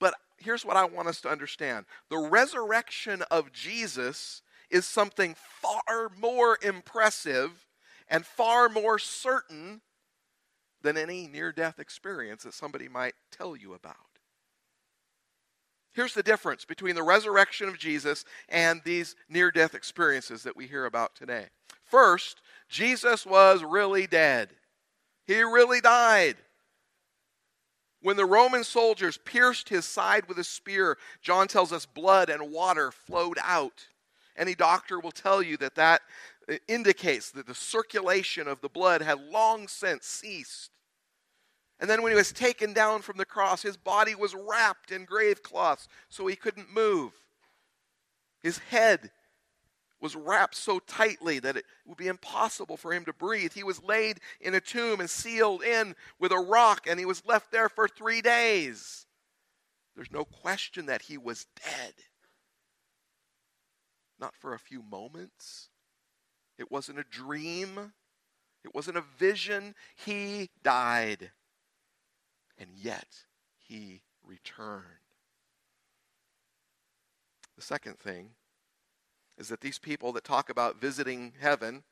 But 0.00 0.14
here's 0.38 0.64
what 0.66 0.76
I 0.78 0.84
want 0.86 1.08
us 1.08 1.20
to 1.22 1.30
understand 1.30 1.86
the 2.10 2.18
resurrection 2.18 3.22
of 3.30 3.52
Jesus 3.52 4.42
is 4.70 4.86
something 4.86 5.36
far 5.38 6.10
more 6.18 6.58
impressive 6.62 7.66
and 8.08 8.26
far 8.26 8.68
more 8.68 8.98
certain 8.98 9.82
than 10.82 10.98
any 10.98 11.28
near 11.28 11.52
death 11.52 11.80
experience 11.80 12.44
that 12.44 12.54
somebody 12.54 12.88
might 12.88 13.14
tell 13.32 13.56
you 13.56 13.74
about. 13.74 13.96
Here's 15.94 16.14
the 16.14 16.22
difference 16.24 16.64
between 16.64 16.96
the 16.96 17.02
resurrection 17.04 17.68
of 17.68 17.78
Jesus 17.78 18.24
and 18.48 18.82
these 18.84 19.16
near 19.28 19.50
death 19.50 19.74
experiences 19.74 20.44
that 20.44 20.56
we 20.56 20.66
hear 20.68 20.86
about 20.86 21.16
today. 21.16 21.46
First, 21.84 22.42
Jesus 22.68 23.26
was 23.26 23.64
really 23.64 24.06
dead, 24.06 24.50
he 25.30 25.42
really 25.42 25.80
died. 25.80 26.34
When 28.02 28.16
the 28.16 28.24
Roman 28.24 28.64
soldiers 28.64 29.16
pierced 29.16 29.68
his 29.68 29.84
side 29.84 30.26
with 30.26 30.38
a 30.38 30.44
spear, 30.44 30.98
John 31.22 31.46
tells 31.46 31.72
us 31.72 31.86
blood 31.86 32.30
and 32.30 32.50
water 32.50 32.90
flowed 32.90 33.38
out. 33.44 33.86
Any 34.36 34.56
doctor 34.56 34.98
will 34.98 35.12
tell 35.12 35.40
you 35.40 35.56
that 35.58 35.76
that 35.76 36.00
uh, 36.50 36.54
indicates 36.66 37.30
that 37.30 37.46
the 37.46 37.54
circulation 37.54 38.48
of 38.48 38.60
the 38.60 38.68
blood 38.68 39.02
had 39.02 39.20
long 39.30 39.68
since 39.68 40.04
ceased. 40.04 40.72
And 41.78 41.88
then 41.88 42.02
when 42.02 42.10
he 42.10 42.16
was 42.16 42.32
taken 42.32 42.72
down 42.72 43.00
from 43.00 43.16
the 43.16 43.24
cross, 43.24 43.62
his 43.62 43.76
body 43.76 44.16
was 44.16 44.34
wrapped 44.34 44.90
in 44.90 45.04
grave 45.04 45.44
cloths 45.44 45.86
so 46.08 46.26
he 46.26 46.34
couldn't 46.34 46.74
move. 46.74 47.12
His 48.42 48.58
head 48.58 49.12
was 50.00 50.16
wrapped 50.16 50.54
so 50.54 50.78
tightly 50.78 51.38
that 51.40 51.56
it 51.56 51.64
would 51.86 51.98
be 51.98 52.08
impossible 52.08 52.76
for 52.76 52.92
him 52.92 53.04
to 53.04 53.12
breathe. 53.12 53.52
He 53.52 53.64
was 53.64 53.82
laid 53.82 54.20
in 54.40 54.54
a 54.54 54.60
tomb 54.60 55.00
and 55.00 55.10
sealed 55.10 55.62
in 55.62 55.94
with 56.18 56.32
a 56.32 56.38
rock, 56.38 56.86
and 56.88 56.98
he 56.98 57.06
was 57.06 57.24
left 57.26 57.52
there 57.52 57.68
for 57.68 57.86
three 57.86 58.22
days. 58.22 59.06
There's 59.94 60.10
no 60.10 60.24
question 60.24 60.86
that 60.86 61.02
he 61.02 61.18
was 61.18 61.46
dead. 61.62 61.94
Not 64.18 64.34
for 64.36 64.54
a 64.54 64.58
few 64.58 64.82
moments. 64.82 65.68
It 66.58 66.70
wasn't 66.70 66.98
a 66.98 67.04
dream. 67.04 67.92
It 68.64 68.74
wasn't 68.74 68.98
a 68.98 69.04
vision. 69.18 69.74
He 69.96 70.50
died. 70.62 71.30
And 72.58 72.70
yet, 72.74 73.08
he 73.58 74.02
returned. 74.24 74.84
The 77.56 77.62
second 77.62 77.98
thing 77.98 78.30
is 79.40 79.48
that 79.48 79.62
these 79.62 79.78
people 79.78 80.12
that 80.12 80.22
talk 80.22 80.50
about 80.50 80.78
visiting 80.78 81.32
heaven, 81.40 81.82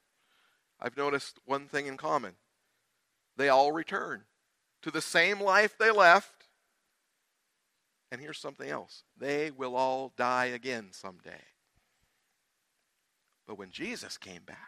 I've 0.78 0.99
noticed 0.99 1.38
one 1.47 1.67
thing 1.67 1.87
in 1.87 1.97
common. 1.97 2.35
They 3.38 3.49
all 3.49 3.73
return 3.73 4.25
to 4.83 4.90
the 4.90 5.00
same 5.00 5.40
life 5.40 5.76
they 5.78 5.90
left. 5.90 6.45
And 8.12 8.21
here's 8.21 8.38
something 8.38 8.69
else 8.69 9.02
they 9.17 9.50
will 9.50 9.76
all 9.76 10.12
die 10.17 10.47
again 10.47 10.88
someday. 10.93 11.40
But 13.47 13.59
when 13.59 13.71
Jesus 13.71 14.19
came 14.19 14.43
back, 14.43 14.59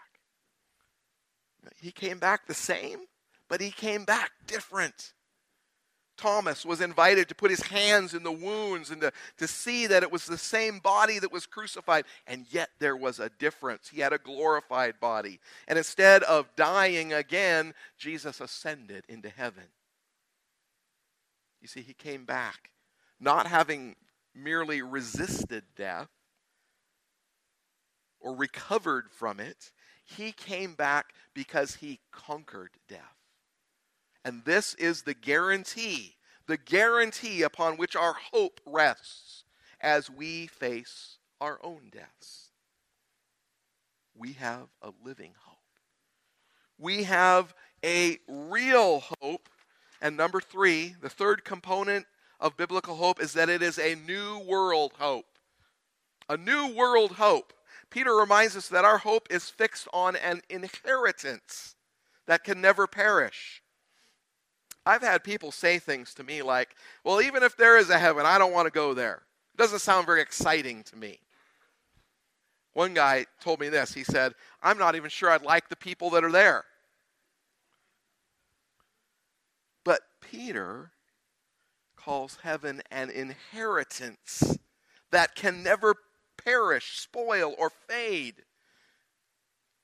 he 1.76 1.92
came 1.92 2.18
back 2.18 2.46
the 2.46 2.54
same, 2.54 3.00
but 3.46 3.60
he 3.60 3.70
came 3.70 4.06
back 4.06 4.30
different. 4.46 5.12
Thomas 6.20 6.66
was 6.66 6.80
invited 6.80 7.28
to 7.28 7.34
put 7.34 7.50
his 7.50 7.62
hands 7.62 8.12
in 8.12 8.22
the 8.22 8.32
wounds 8.32 8.90
and 8.90 9.00
to, 9.00 9.12
to 9.38 9.48
see 9.48 9.86
that 9.86 10.02
it 10.02 10.12
was 10.12 10.26
the 10.26 10.36
same 10.36 10.78
body 10.78 11.18
that 11.18 11.32
was 11.32 11.46
crucified, 11.46 12.04
and 12.26 12.44
yet 12.50 12.68
there 12.78 12.96
was 12.96 13.18
a 13.18 13.30
difference. 13.38 13.88
He 13.88 14.00
had 14.00 14.12
a 14.12 14.18
glorified 14.18 15.00
body. 15.00 15.40
And 15.66 15.78
instead 15.78 16.22
of 16.24 16.54
dying 16.56 17.12
again, 17.12 17.72
Jesus 17.96 18.40
ascended 18.40 19.04
into 19.08 19.30
heaven. 19.30 19.64
You 21.62 21.68
see, 21.68 21.80
he 21.80 21.94
came 21.94 22.24
back, 22.24 22.70
not 23.18 23.46
having 23.46 23.96
merely 24.34 24.82
resisted 24.82 25.64
death 25.76 26.08
or 28.20 28.34
recovered 28.34 29.10
from 29.10 29.40
it, 29.40 29.72
he 30.04 30.32
came 30.32 30.74
back 30.74 31.14
because 31.34 31.76
he 31.76 32.00
conquered 32.12 32.72
death. 32.88 33.19
And 34.24 34.44
this 34.44 34.74
is 34.74 35.02
the 35.02 35.14
guarantee, 35.14 36.16
the 36.46 36.56
guarantee 36.58 37.42
upon 37.42 37.76
which 37.76 37.96
our 37.96 38.14
hope 38.32 38.60
rests 38.66 39.44
as 39.80 40.10
we 40.10 40.46
face 40.46 41.18
our 41.40 41.58
own 41.64 41.90
deaths. 41.90 42.50
We 44.14 44.34
have 44.34 44.68
a 44.82 44.92
living 45.04 45.34
hope. 45.44 45.58
We 46.78 47.04
have 47.04 47.54
a 47.84 48.18
real 48.28 49.00
hope 49.20 49.48
And 50.00 50.16
number 50.16 50.40
three, 50.40 50.96
the 51.00 51.10
third 51.10 51.44
component 51.44 52.06
of 52.40 52.56
biblical 52.56 52.96
hope 52.96 53.20
is 53.22 53.34
that 53.34 53.48
it 53.50 53.62
is 53.62 53.78
a 53.78 53.96
new 53.96 54.38
world 54.40 54.94
hope. 54.98 55.26
A 56.28 56.36
new 56.36 56.68
world 56.74 57.12
hope. 57.12 57.52
Peter 57.90 58.14
reminds 58.14 58.56
us 58.56 58.68
that 58.68 58.84
our 58.84 58.98
hope 58.98 59.28
is 59.30 59.50
fixed 59.50 59.88
on 59.92 60.16
an 60.16 60.42
inheritance 60.50 61.76
that 62.26 62.44
can 62.44 62.60
never 62.60 62.86
perish. 62.86 63.59
I've 64.90 65.02
had 65.02 65.22
people 65.22 65.52
say 65.52 65.78
things 65.78 66.14
to 66.14 66.24
me 66.24 66.42
like, 66.42 66.74
well, 67.04 67.22
even 67.22 67.44
if 67.44 67.56
there 67.56 67.78
is 67.78 67.90
a 67.90 67.98
heaven, 67.98 68.26
I 68.26 68.38
don't 68.38 68.52
want 68.52 68.66
to 68.66 68.72
go 68.72 68.92
there. 68.92 69.22
It 69.54 69.56
doesn't 69.56 69.78
sound 69.78 70.04
very 70.04 70.20
exciting 70.20 70.82
to 70.84 70.96
me. 70.96 71.20
One 72.72 72.92
guy 72.92 73.26
told 73.40 73.60
me 73.60 73.68
this. 73.68 73.94
He 73.94 74.02
said, 74.02 74.34
I'm 74.60 74.78
not 74.78 74.96
even 74.96 75.08
sure 75.08 75.30
I'd 75.30 75.42
like 75.42 75.68
the 75.68 75.76
people 75.76 76.10
that 76.10 76.24
are 76.24 76.32
there. 76.32 76.64
But 79.84 80.00
Peter 80.20 80.90
calls 81.94 82.38
heaven 82.42 82.82
an 82.90 83.10
inheritance 83.10 84.58
that 85.12 85.36
can 85.36 85.62
never 85.62 85.94
perish, 86.36 86.98
spoil, 86.98 87.54
or 87.56 87.70
fade. 87.70 88.42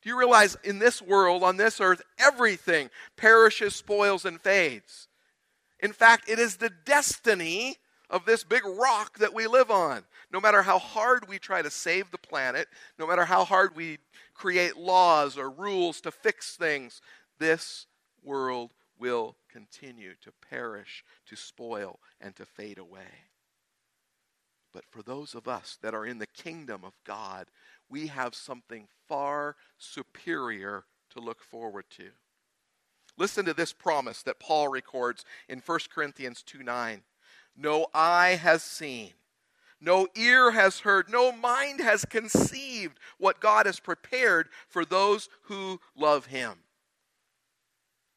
Do 0.02 0.10
you 0.10 0.18
realize 0.18 0.56
in 0.62 0.78
this 0.78 1.02
world, 1.02 1.42
on 1.42 1.56
this 1.56 1.80
earth, 1.80 2.02
everything 2.18 2.90
perishes, 3.16 3.74
spoils, 3.74 4.24
and 4.24 4.40
fades? 4.40 5.08
In 5.80 5.92
fact, 5.92 6.28
it 6.28 6.38
is 6.38 6.56
the 6.56 6.70
destiny 6.84 7.76
of 8.08 8.24
this 8.24 8.44
big 8.44 8.64
rock 8.64 9.18
that 9.18 9.34
we 9.34 9.46
live 9.46 9.70
on. 9.70 10.04
No 10.32 10.40
matter 10.40 10.62
how 10.62 10.78
hard 10.78 11.28
we 11.28 11.38
try 11.38 11.62
to 11.62 11.70
save 11.70 12.10
the 12.10 12.18
planet, 12.18 12.68
no 12.98 13.06
matter 13.06 13.24
how 13.24 13.44
hard 13.44 13.74
we 13.74 13.98
create 14.34 14.76
laws 14.76 15.36
or 15.36 15.50
rules 15.50 16.00
to 16.02 16.10
fix 16.10 16.56
things, 16.56 17.00
this 17.38 17.86
world 18.22 18.72
will 18.98 19.36
continue 19.50 20.14
to 20.22 20.32
perish, 20.50 21.04
to 21.26 21.36
spoil, 21.36 22.00
and 22.20 22.34
to 22.36 22.46
fade 22.46 22.78
away. 22.78 23.26
But 24.72 24.84
for 24.90 25.02
those 25.02 25.34
of 25.34 25.48
us 25.48 25.78
that 25.82 25.94
are 25.94 26.04
in 26.04 26.18
the 26.18 26.26
kingdom 26.26 26.82
of 26.84 26.98
God, 27.04 27.46
we 27.88 28.08
have 28.08 28.34
something 28.34 28.88
far 29.08 29.56
superior 29.78 30.84
to 31.10 31.20
look 31.20 31.42
forward 31.42 31.84
to. 31.90 32.10
Listen 33.16 33.44
to 33.46 33.54
this 33.54 33.72
promise 33.72 34.22
that 34.22 34.40
Paul 34.40 34.68
records 34.68 35.24
in 35.48 35.60
1 35.64 35.78
Corinthians 35.94 36.42
2 36.42 36.62
9. 36.62 37.02
No 37.56 37.86
eye 37.94 38.38
has 38.42 38.62
seen, 38.62 39.12
no 39.80 40.08
ear 40.14 40.50
has 40.50 40.80
heard, 40.80 41.08
no 41.08 41.32
mind 41.32 41.80
has 41.80 42.04
conceived 42.04 42.98
what 43.18 43.40
God 43.40 43.66
has 43.66 43.80
prepared 43.80 44.48
for 44.68 44.84
those 44.84 45.28
who 45.42 45.80
love 45.96 46.26
him. 46.26 46.58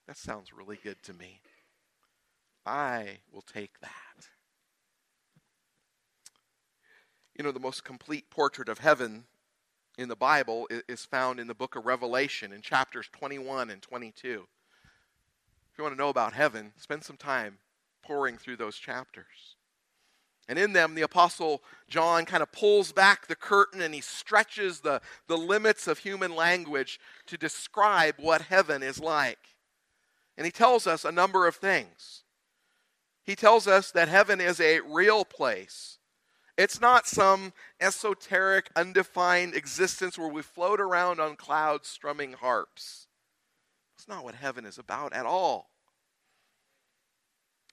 That 0.07 0.17
sounds 0.17 0.51
really 0.51 0.79
good 0.83 1.01
to 1.03 1.13
me. 1.13 1.39
I 2.65 3.19
will 3.31 3.41
take 3.41 3.79
that. 3.79 4.27
You 7.37 7.43
know, 7.43 7.51
the 7.51 7.59
most 7.59 7.85
complete 7.85 8.29
portrait 8.29 8.67
of 8.67 8.79
heaven 8.79 9.23
in 9.99 10.07
the 10.07 10.15
Bible 10.15 10.65
is 10.87 11.03
found 11.03 11.41
in 11.41 11.47
the 11.47 11.53
book 11.53 11.75
of 11.75 11.85
Revelation 11.85 12.53
in 12.53 12.61
chapters 12.61 13.09
21 13.11 13.69
and 13.69 13.81
22. 13.81 14.47
If 15.71 15.77
you 15.77 15.83
want 15.83 15.93
to 15.93 16.01
know 16.01 16.07
about 16.07 16.31
heaven, 16.31 16.71
spend 16.77 17.03
some 17.03 17.17
time 17.17 17.57
poring 18.01 18.37
through 18.37 18.55
those 18.55 18.77
chapters. 18.77 19.57
And 20.47 20.57
in 20.57 20.71
them, 20.71 20.95
the 20.95 21.01
Apostle 21.01 21.61
John 21.89 22.25
kind 22.25 22.41
of 22.41 22.49
pulls 22.53 22.93
back 22.93 23.27
the 23.27 23.35
curtain 23.35 23.81
and 23.81 23.93
he 23.93 23.99
stretches 23.99 24.79
the, 24.79 25.01
the 25.27 25.37
limits 25.37 25.85
of 25.85 25.99
human 25.99 26.33
language 26.33 26.97
to 27.27 27.37
describe 27.37 28.15
what 28.19 28.43
heaven 28.43 28.81
is 28.81 29.01
like. 29.01 29.57
And 30.37 30.45
he 30.45 30.51
tells 30.51 30.87
us 30.87 31.03
a 31.03 31.11
number 31.11 31.45
of 31.45 31.57
things. 31.57 32.23
He 33.25 33.35
tells 33.35 33.67
us 33.67 33.91
that 33.91 34.07
heaven 34.07 34.39
is 34.39 34.61
a 34.61 34.79
real 34.79 35.25
place 35.25 35.98
it's 36.59 36.81
not 36.81 37.07
some 37.07 37.53
esoteric, 37.79 38.69
undefined 38.75 39.55
existence 39.55 40.17
where 40.17 40.27
we 40.27 40.41
float 40.41 40.81
around 40.81 41.21
on 41.21 41.37
clouds 41.37 41.87
strumming 41.87 42.33
harps. 42.33 43.07
That's 43.95 44.09
not 44.09 44.25
what 44.25 44.35
heaven 44.35 44.65
is 44.65 44.77
about 44.77 45.13
at 45.13 45.25
all. 45.25 45.69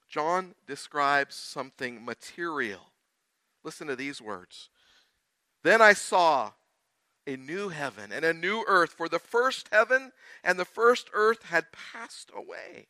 John 0.08 0.54
describes 0.68 1.34
something 1.34 2.04
material. 2.04 2.92
Listen 3.64 3.88
to 3.88 3.96
these 3.96 4.22
words. 4.22 4.70
Then 5.64 5.82
I 5.82 5.92
saw 5.92 6.52
a 7.26 7.36
new 7.36 7.70
heaven 7.70 8.12
and 8.12 8.24
a 8.24 8.32
new 8.32 8.64
earth, 8.68 8.92
for 8.92 9.08
the 9.08 9.18
first 9.18 9.68
heaven 9.72 10.12
and 10.44 10.60
the 10.60 10.64
first 10.64 11.10
earth 11.12 11.42
had 11.46 11.72
passed 11.72 12.30
away. 12.32 12.86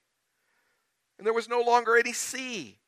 And 1.17 1.27
there 1.27 1.33
was 1.33 1.49
no 1.49 1.63
longer 1.63 1.97
any 1.97 2.13
sea. 2.13 2.81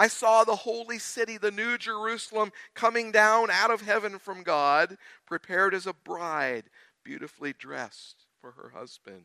I 0.00 0.08
saw 0.08 0.44
the 0.44 0.56
holy 0.56 0.98
city, 0.98 1.36
the 1.36 1.50
new 1.50 1.76
Jerusalem, 1.76 2.52
coming 2.74 3.12
down 3.12 3.50
out 3.50 3.70
of 3.70 3.82
heaven 3.82 4.18
from 4.18 4.42
God, 4.42 4.96
prepared 5.26 5.74
as 5.74 5.86
a 5.86 5.92
bride, 5.92 6.70
beautifully 7.04 7.52
dressed 7.52 8.24
for 8.40 8.52
her 8.52 8.70
husband. 8.74 9.24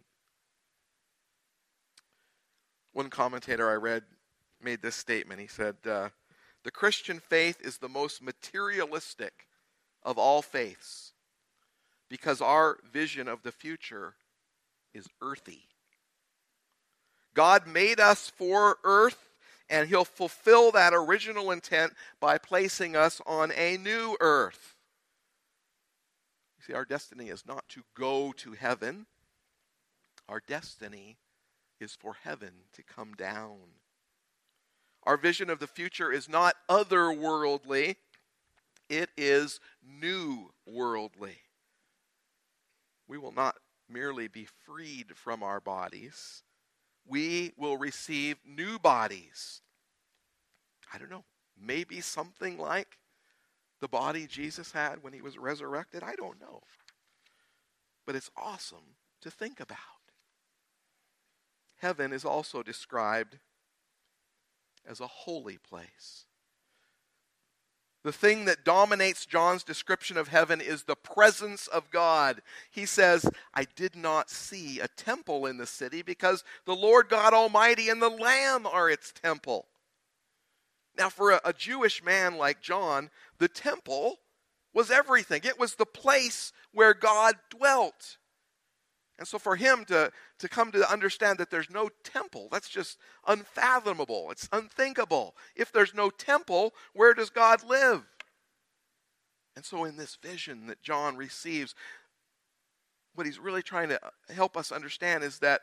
One 2.91 3.09
commentator 3.09 3.69
I 3.69 3.75
read 3.75 4.03
made 4.61 4.81
this 4.81 4.97
statement. 4.97 5.39
He 5.39 5.47
said, 5.47 5.77
uh, 5.89 6.09
The 6.65 6.71
Christian 6.71 7.21
faith 7.21 7.61
is 7.61 7.77
the 7.77 7.87
most 7.87 8.21
materialistic 8.21 9.47
of 10.03 10.17
all 10.17 10.41
faiths 10.41 11.13
because 12.09 12.41
our 12.41 12.79
vision 12.91 13.29
of 13.29 13.43
the 13.43 13.53
future 13.53 14.15
is 14.93 15.07
earthy. 15.21 15.69
God 17.33 17.65
made 17.65 18.01
us 18.01 18.29
for 18.35 18.79
earth 18.83 19.34
and 19.69 19.89
he'll 19.89 20.05
fulfill 20.05 20.71
that 20.71 20.93
original 20.93 21.51
intent 21.51 21.93
by 22.19 22.37
placing 22.37 22.95
us 22.95 23.21
on 23.25 23.51
a 23.51 23.77
new 23.77 24.15
earth. 24.19 24.75
You 26.57 26.65
see, 26.65 26.73
our 26.73 26.85
destiny 26.85 27.29
is 27.29 27.45
not 27.45 27.67
to 27.69 27.81
go 27.95 28.31
to 28.37 28.53
heaven, 28.53 29.05
our 30.27 30.41
destiny 30.47 31.17
is 31.79 31.95
for 31.95 32.15
heaven 32.23 32.51
to 32.73 32.83
come 32.83 33.13
down. 33.13 33.57
Our 35.03 35.17
vision 35.17 35.49
of 35.49 35.59
the 35.59 35.67
future 35.67 36.11
is 36.11 36.27
not 36.27 36.55
otherworldly, 36.69 37.95
it 38.89 39.09
is 39.17 39.59
new 39.83 40.51
worldly. 40.65 41.37
We 43.07 43.17
will 43.17 43.31
not 43.31 43.55
merely 43.87 44.27
be 44.27 44.47
freed 44.65 45.15
from 45.15 45.43
our 45.43 45.59
bodies, 45.59 46.43
we 47.07 47.53
will 47.57 47.77
receive 47.77 48.37
new 48.45 48.79
bodies. 48.79 49.61
I 50.93 50.97
don't 50.97 51.09
know, 51.09 51.25
maybe 51.59 52.01
something 52.01 52.57
like 52.57 52.97
the 53.81 53.87
body 53.87 54.27
Jesus 54.27 54.71
had 54.71 55.03
when 55.03 55.13
he 55.13 55.21
was 55.21 55.37
resurrected. 55.37 56.03
I 56.03 56.15
don't 56.15 56.39
know. 56.39 56.61
But 58.05 58.15
it's 58.15 58.31
awesome 58.37 58.95
to 59.21 59.29
think 59.29 59.59
about. 59.59 59.77
Heaven 61.77 62.13
is 62.13 62.25
also 62.25 62.63
described 62.63 63.39
as 64.87 64.99
a 64.99 65.07
holy 65.07 65.57
place. 65.57 66.25
The 68.05 68.11
thing 68.11 68.45
that 68.45 68.63
dominates 68.63 69.25
John's 69.25 69.63
description 69.63 70.15
of 70.15 70.27
heaven 70.27 70.61
is 70.61 70.83
the 70.83 70.95
presence 70.95 71.65
of 71.65 71.89
God. 71.89 72.43
He 72.69 72.85
says, 72.85 73.27
I 73.51 73.65
did 73.75 73.95
not 73.95 74.29
see 74.29 74.79
a 74.79 74.87
temple 74.87 75.47
in 75.47 75.57
the 75.57 75.65
city 75.65 76.03
because 76.03 76.43
the 76.65 76.75
Lord 76.75 77.09
God 77.09 77.33
Almighty 77.33 77.89
and 77.89 77.99
the 77.99 78.09
Lamb 78.09 78.67
are 78.67 78.91
its 78.91 79.11
temple. 79.11 79.65
Now, 80.95 81.09
for 81.09 81.31
a, 81.31 81.41
a 81.45 81.51
Jewish 81.51 82.03
man 82.03 82.37
like 82.37 82.61
John, 82.61 83.09
the 83.39 83.47
temple 83.47 84.19
was 84.71 84.91
everything, 84.91 85.41
it 85.43 85.59
was 85.59 85.73
the 85.73 85.87
place 85.87 86.53
where 86.73 86.93
God 86.93 87.33
dwelt. 87.49 88.17
And 89.17 89.27
so 89.27 89.39
for 89.39 89.55
him 89.55 89.85
to, 89.85 90.11
to 90.39 90.49
come 90.49 90.71
to 90.73 90.91
understand 90.91 91.37
that 91.37 91.49
there's 91.49 91.69
no 91.69 91.89
temple, 92.03 92.49
that's 92.51 92.67
just 92.67 92.97
unfathomable. 93.25 94.29
It's 94.31 94.49
unthinkable. 94.51 95.35
If 95.55 95.71
there's 95.71 95.93
no 95.93 96.09
temple, 96.09 96.73
where 96.93 97.13
does 97.13 97.29
God 97.29 97.63
live? 97.63 98.03
And 99.55 99.63
so 99.63 99.85
in 99.85 99.95
this 99.95 100.17
vision 100.21 100.67
that 100.67 100.81
John 100.81 101.15
receives, 101.15 101.75
what 103.13 103.25
he's 103.25 103.39
really 103.39 103.63
trying 103.63 103.87
to 103.89 103.99
help 104.33 104.57
us 104.57 104.73
understand 104.73 105.23
is 105.23 105.39
that 105.39 105.61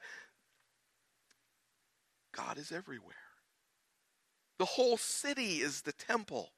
God 2.34 2.56
is 2.56 2.72
everywhere. 2.72 3.16
The 4.58 4.64
whole 4.64 4.96
city 4.96 5.56
is 5.56 5.82
the 5.82 5.92
temple. 5.92 6.52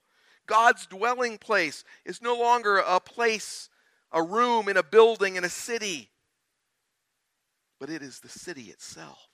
God's 0.46 0.87
dwelling 0.87 1.38
place 1.38 1.83
is 2.04 2.22
no 2.22 2.37
longer 2.38 2.76
a 2.78 3.00
place, 3.00 3.68
a 4.12 4.22
room 4.22 4.68
in 4.68 4.76
a 4.76 4.83
building 4.85 5.35
in 5.35 5.42
a 5.42 5.48
city 5.48 6.11
but 7.78 7.90
it 7.90 8.02
is 8.02 8.20
the 8.20 8.28
city 8.28 8.64
itself. 8.64 9.28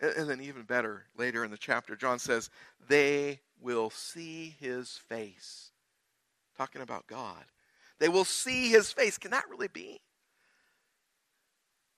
And 0.00 0.28
then, 0.28 0.42
even 0.42 0.64
better, 0.64 1.04
later 1.16 1.44
in 1.44 1.50
the 1.50 1.56
chapter, 1.56 1.96
John 1.96 2.18
says, 2.18 2.50
They 2.86 3.40
will 3.60 3.88
see 3.88 4.54
his 4.60 4.98
face. 5.08 5.70
Talking 6.58 6.82
about 6.82 7.06
God. 7.06 7.44
They 7.98 8.08
will 8.08 8.24
see 8.24 8.68
his 8.68 8.92
face. 8.92 9.16
Can 9.16 9.30
that 9.30 9.48
really 9.48 9.68
be? 9.68 10.00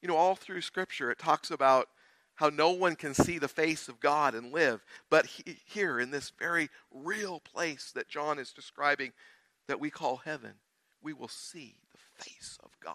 You 0.00 0.08
know, 0.08 0.16
all 0.16 0.36
through 0.36 0.60
Scripture, 0.60 1.10
it 1.10 1.18
talks 1.18 1.50
about 1.50 1.88
how 2.36 2.50
no 2.50 2.70
one 2.70 2.94
can 2.94 3.14
see 3.14 3.38
the 3.38 3.48
face 3.48 3.88
of 3.88 3.98
God 3.98 4.36
and 4.36 4.52
live. 4.52 4.84
But 5.10 5.26
he, 5.26 5.58
here, 5.66 5.98
in 5.98 6.12
this 6.12 6.30
very 6.38 6.70
real 6.92 7.40
place 7.40 7.90
that 7.96 8.08
John 8.08 8.38
is 8.38 8.52
describing, 8.52 9.12
that 9.66 9.80
we 9.80 9.90
call 9.90 10.18
heaven, 10.18 10.52
we 11.02 11.12
will 11.12 11.28
see 11.28 11.74
the 11.90 12.24
face 12.24 12.56
of 12.62 12.70
God. 12.78 12.94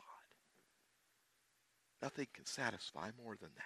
Nothing 2.03 2.27
can 2.33 2.45
satisfy 2.45 3.11
more 3.23 3.37
than 3.39 3.51
that. 3.55 3.63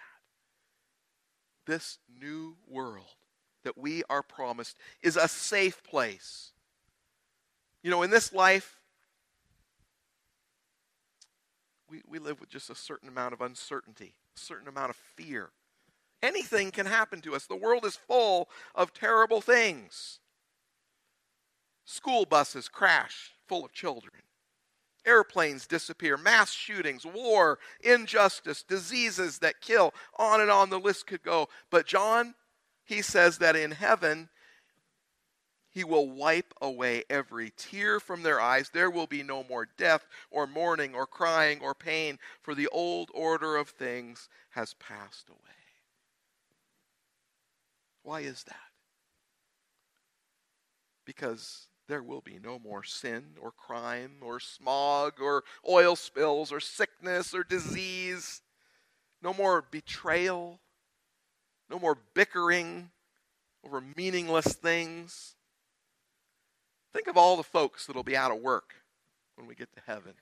This 1.66 1.98
new 2.08 2.56
world 2.68 3.16
that 3.64 3.76
we 3.76 4.04
are 4.08 4.22
promised 4.22 4.76
is 5.02 5.16
a 5.16 5.26
safe 5.26 5.82
place. 5.82 6.52
You 7.82 7.90
know, 7.90 8.04
in 8.04 8.10
this 8.10 8.32
life, 8.32 8.78
we, 11.90 12.00
we 12.06 12.20
live 12.20 12.38
with 12.38 12.48
just 12.48 12.70
a 12.70 12.76
certain 12.76 13.08
amount 13.08 13.34
of 13.34 13.40
uncertainty, 13.40 14.14
a 14.36 14.40
certain 14.40 14.68
amount 14.68 14.90
of 14.90 14.96
fear. 15.16 15.50
Anything 16.22 16.70
can 16.70 16.86
happen 16.86 17.20
to 17.22 17.34
us. 17.34 17.46
The 17.46 17.56
world 17.56 17.84
is 17.84 17.96
full 17.96 18.48
of 18.72 18.94
terrible 18.94 19.40
things. 19.40 20.20
School 21.84 22.24
buses 22.24 22.68
crash 22.68 23.32
full 23.48 23.64
of 23.64 23.72
children. 23.72 24.22
Airplanes 25.08 25.66
disappear, 25.66 26.16
mass 26.16 26.52
shootings, 26.52 27.06
war, 27.06 27.58
injustice, 27.80 28.62
diseases 28.62 29.38
that 29.38 29.62
kill. 29.62 29.94
On 30.18 30.40
and 30.40 30.50
on 30.50 30.68
the 30.68 30.78
list 30.78 31.06
could 31.06 31.22
go. 31.22 31.48
But 31.70 31.86
John, 31.86 32.34
he 32.84 33.00
says 33.00 33.38
that 33.38 33.56
in 33.56 33.70
heaven, 33.70 34.28
he 35.70 35.84
will 35.84 36.10
wipe 36.10 36.52
away 36.60 37.04
every 37.08 37.52
tear 37.56 38.00
from 38.00 38.22
their 38.22 38.40
eyes. 38.40 38.70
There 38.70 38.90
will 38.90 39.06
be 39.06 39.22
no 39.22 39.44
more 39.44 39.66
death, 39.76 40.06
or 40.30 40.46
mourning, 40.46 40.94
or 40.94 41.06
crying, 41.06 41.60
or 41.62 41.74
pain, 41.74 42.18
for 42.42 42.54
the 42.54 42.68
old 42.68 43.10
order 43.14 43.56
of 43.56 43.70
things 43.70 44.28
has 44.50 44.74
passed 44.74 45.28
away. 45.28 45.38
Why 48.02 48.20
is 48.20 48.42
that? 48.44 48.56
Because 51.04 51.67
there 51.88 52.02
will 52.02 52.20
be 52.20 52.38
no 52.38 52.58
more 52.58 52.84
sin 52.84 53.24
or 53.40 53.50
crime 53.50 54.16
or 54.20 54.38
smog 54.38 55.14
or 55.20 55.42
oil 55.68 55.96
spills 55.96 56.52
or 56.52 56.60
sickness 56.60 57.34
or 57.34 57.42
disease. 57.42 58.42
No 59.22 59.32
more 59.32 59.64
betrayal. 59.70 60.60
No 61.70 61.78
more 61.78 61.98
bickering 62.14 62.90
over 63.64 63.82
meaningless 63.96 64.52
things. 64.52 65.34
Think 66.92 67.06
of 67.08 67.16
all 67.16 67.36
the 67.36 67.42
folks 67.42 67.86
that'll 67.86 68.02
be 68.02 68.16
out 68.16 68.30
of 68.30 68.40
work 68.40 68.74
when 69.36 69.46
we 69.46 69.54
get 69.54 69.72
to 69.72 69.82
heaven. 69.86 70.14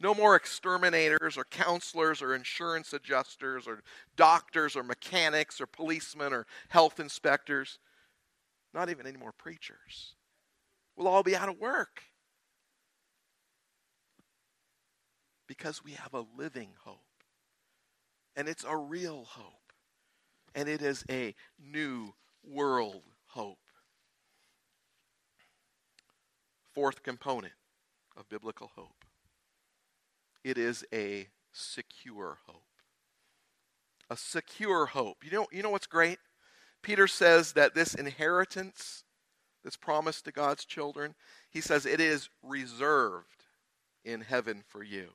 No 0.00 0.14
more 0.14 0.34
exterminators 0.34 1.36
or 1.36 1.44
counselors 1.44 2.20
or 2.20 2.34
insurance 2.34 2.92
adjusters 2.92 3.66
or 3.66 3.82
doctors 4.16 4.76
or 4.76 4.82
mechanics 4.82 5.60
or 5.60 5.66
policemen 5.66 6.32
or 6.32 6.46
health 6.68 7.00
inspectors. 7.00 7.78
Not 8.72 8.90
even 8.90 9.06
any 9.06 9.16
more 9.16 9.32
preachers. 9.32 10.14
We'll 10.96 11.08
all 11.08 11.22
be 11.22 11.36
out 11.36 11.48
of 11.48 11.58
work. 11.58 12.02
Because 15.46 15.84
we 15.84 15.92
have 15.92 16.14
a 16.14 16.24
living 16.36 16.70
hope. 16.84 16.98
And 18.36 18.48
it's 18.48 18.64
a 18.64 18.76
real 18.76 19.24
hope. 19.24 19.72
And 20.54 20.68
it 20.68 20.82
is 20.82 21.04
a 21.10 21.34
new 21.58 22.14
world 22.42 23.02
hope. 23.26 23.58
Fourth 26.74 27.02
component 27.02 27.54
of 28.16 28.28
biblical 28.28 28.70
hope 28.74 29.04
it 30.44 30.58
is 30.58 30.84
a 30.92 31.28
secure 31.50 32.38
hope. 32.46 32.62
A 34.10 34.16
secure 34.16 34.86
hope. 34.86 35.24
You 35.24 35.30
know, 35.30 35.46
you 35.50 35.62
know 35.62 35.70
what's 35.70 35.86
great? 35.86 36.18
Peter 36.82 37.06
says 37.08 37.54
that 37.54 37.74
this 37.74 37.94
inheritance 37.94 39.03
that's 39.64 39.76
promised 39.76 40.26
to 40.26 40.32
God's 40.32 40.64
children, 40.64 41.14
he 41.50 41.60
says 41.60 41.86
it 41.86 42.00
is 42.00 42.28
reserved 42.42 43.44
in 44.04 44.20
heaven 44.20 44.62
for 44.66 44.84
you. 44.84 45.08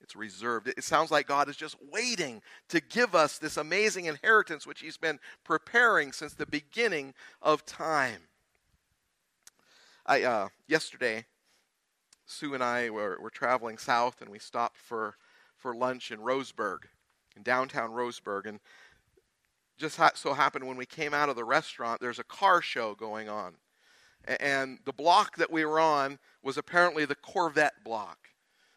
It's 0.00 0.14
reserved. 0.14 0.68
It 0.68 0.84
sounds 0.84 1.10
like 1.10 1.26
God 1.26 1.48
is 1.48 1.56
just 1.56 1.76
waiting 1.92 2.40
to 2.68 2.80
give 2.80 3.16
us 3.16 3.36
this 3.36 3.56
amazing 3.56 4.04
inheritance 4.04 4.66
which 4.66 4.80
He's 4.80 4.96
been 4.96 5.18
preparing 5.44 6.12
since 6.12 6.34
the 6.34 6.46
beginning 6.46 7.14
of 7.42 7.66
time. 7.66 8.22
I 10.06 10.22
uh, 10.22 10.48
yesterday 10.68 11.26
Sue 12.28 12.52
and 12.52 12.62
I 12.62 12.90
were, 12.90 13.18
were 13.20 13.30
traveling 13.30 13.78
south, 13.78 14.20
and 14.20 14.30
we 14.30 14.38
stopped 14.38 14.76
for, 14.76 15.16
for 15.56 15.74
lunch 15.74 16.10
in 16.12 16.20
Roseburg, 16.20 16.80
in 17.34 17.42
downtown 17.42 17.90
Roseburg. 17.90 18.46
And 18.46 18.60
just 19.78 19.96
ha- 19.96 20.12
so 20.14 20.34
happened 20.34 20.66
when 20.66 20.76
we 20.76 20.86
came 20.86 21.14
out 21.14 21.28
of 21.28 21.36
the 21.36 21.44
restaurant, 21.44 22.00
there's 22.00 22.18
a 22.18 22.24
car 22.24 22.60
show 22.60 22.94
going 22.94 23.28
on. 23.28 23.54
And 24.40 24.78
the 24.84 24.92
block 24.92 25.36
that 25.36 25.50
we 25.50 25.64
were 25.64 25.80
on 25.80 26.18
was 26.42 26.58
apparently 26.58 27.04
the 27.04 27.14
Corvette 27.14 27.84
block 27.84 28.18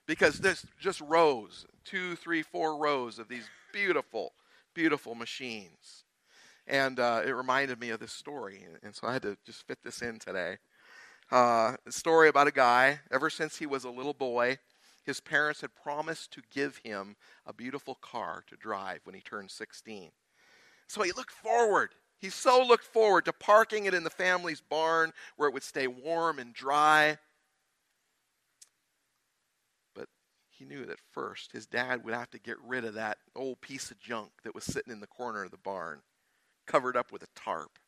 because 0.06 0.40
there's 0.40 0.66
just 0.80 1.02
rows 1.02 1.66
two, 1.84 2.16
three, 2.16 2.42
four 2.42 2.78
rows 2.78 3.20
of 3.20 3.28
these 3.28 3.50
beautiful, 3.74 4.34
beautiful 4.74 5.16
machines. 5.16 6.06
And 6.68 7.00
uh, 7.00 7.24
it 7.26 7.32
reminded 7.32 7.80
me 7.80 7.90
of 7.90 8.00
this 8.00 8.14
story. 8.14 8.66
And 8.84 8.96
so 8.96 9.08
I 9.08 9.14
had 9.14 9.24
to 9.24 9.36
just 9.46 9.68
fit 9.68 9.80
this 9.84 10.02
in 10.02 10.20
today 10.20 10.58
uh, 11.32 11.76
a 11.86 11.92
story 11.92 12.28
about 12.28 12.48
a 12.48 12.52
guy, 12.52 13.00
ever 13.10 13.30
since 13.30 13.58
he 13.58 13.66
was 13.66 13.86
a 13.86 13.90
little 13.90 14.14
boy, 14.14 14.58
his 15.04 15.22
parents 15.22 15.62
had 15.62 15.74
promised 15.74 16.32
to 16.34 16.42
give 16.52 16.82
him 16.84 17.16
a 17.46 17.54
beautiful 17.54 17.96
car 17.96 18.44
to 18.48 18.56
drive 18.56 19.00
when 19.06 19.16
he 19.16 19.22
turned 19.22 19.50
16. 19.50 20.12
So 20.92 21.04
he 21.04 21.14
looked 21.14 21.32
forward. 21.32 21.92
He 22.20 22.30
so 22.30 22.62
looked 22.62 22.84
forward 22.84 23.24
to 23.24 23.32
parking 23.32 23.86
it 23.86 23.94
in 23.94 24.04
the 24.04 24.10
family's 24.10 24.60
barn 24.60 25.14
where 25.38 25.48
it 25.48 25.54
would 25.54 25.64
stay 25.64 25.88
warm 25.88 26.38
and 26.38 26.54
dry. 26.54 27.18
But 29.96 30.10
he 30.50 30.66
knew 30.66 30.86
that 30.86 31.00
first 31.14 31.54
his 31.54 31.66
dad 31.66 32.04
would 32.04 32.14
have 32.14 32.30
to 32.32 32.40
get 32.40 32.58
rid 32.62 32.84
of 32.84 32.96
that 32.96 33.20
old 33.38 33.62
piece 33.62 33.90
of 33.90 34.02
junk 34.02 34.32
that 34.44 34.54
was 34.54 34.66
sitting 34.66 34.92
in 34.92 35.00
the 35.00 35.08
corner 35.08 35.46
of 35.46 35.52
the 35.52 35.58
barn, 35.58 36.02
covered 36.68 36.98
up 36.98 37.14
with 37.14 37.24
a 37.24 37.40
tarp. 37.40 37.80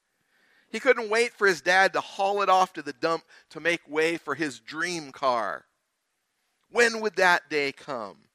He 0.69 0.79
couldn't 0.79 1.09
wait 1.09 1.33
for 1.33 1.45
his 1.45 1.59
dad 1.59 1.91
to 1.93 1.99
haul 1.99 2.41
it 2.41 2.47
off 2.47 2.71
to 2.71 2.81
the 2.81 2.93
dump 2.93 3.25
to 3.49 3.59
make 3.59 3.81
way 3.85 4.15
for 4.15 4.33
his 4.33 4.59
dream 4.59 5.11
car. 5.11 5.65
When 6.69 7.01
would 7.01 7.17
that 7.17 7.49
day 7.49 7.73
come? 7.73 8.29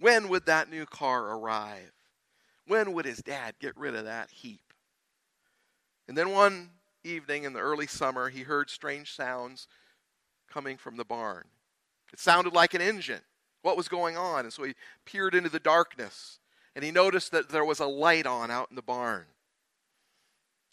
When 0.00 0.28
would 0.30 0.46
that 0.46 0.68
new 0.68 0.84
car 0.84 1.28
arrive? 1.28 1.92
When 2.66 2.92
would 2.92 3.04
his 3.04 3.18
dad 3.18 3.54
get 3.60 3.76
rid 3.76 3.94
of 3.94 4.04
that 4.04 4.30
heap? 4.30 4.72
And 6.08 6.16
then 6.16 6.30
one 6.30 6.70
evening 7.04 7.44
in 7.44 7.52
the 7.52 7.60
early 7.60 7.86
summer, 7.86 8.28
he 8.28 8.42
heard 8.42 8.70
strange 8.70 9.14
sounds 9.14 9.66
coming 10.50 10.76
from 10.76 10.96
the 10.96 11.04
barn. 11.04 11.46
It 12.12 12.18
sounded 12.18 12.52
like 12.52 12.74
an 12.74 12.80
engine. 12.80 13.22
What 13.62 13.76
was 13.76 13.88
going 13.88 14.16
on? 14.16 14.44
And 14.44 14.52
so 14.52 14.64
he 14.64 14.74
peered 15.04 15.34
into 15.34 15.50
the 15.50 15.60
darkness 15.60 16.40
and 16.74 16.84
he 16.84 16.90
noticed 16.90 17.32
that 17.32 17.48
there 17.48 17.64
was 17.64 17.80
a 17.80 17.86
light 17.86 18.26
on 18.26 18.50
out 18.50 18.70
in 18.70 18.76
the 18.76 18.82
barn. 18.82 19.26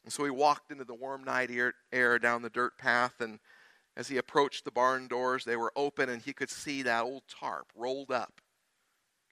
And 0.03 0.13
so 0.13 0.23
he 0.23 0.29
walked 0.29 0.71
into 0.71 0.85
the 0.85 0.93
warm 0.93 1.23
night 1.23 1.49
air 1.91 2.19
down 2.19 2.41
the 2.41 2.49
dirt 2.49 2.77
path, 2.77 3.19
and 3.19 3.39
as 3.95 4.07
he 4.07 4.17
approached 4.17 4.63
the 4.63 4.71
barn 4.71 5.07
doors, 5.07 5.43
they 5.43 5.57
were 5.57 5.73
open, 5.75 6.07
and 6.07 6.21
he 6.21 6.33
could 6.33 6.49
see 6.49 6.81
that 6.83 7.03
old 7.03 7.23
tarp 7.27 7.71
rolled 7.75 8.11
up, 8.11 8.39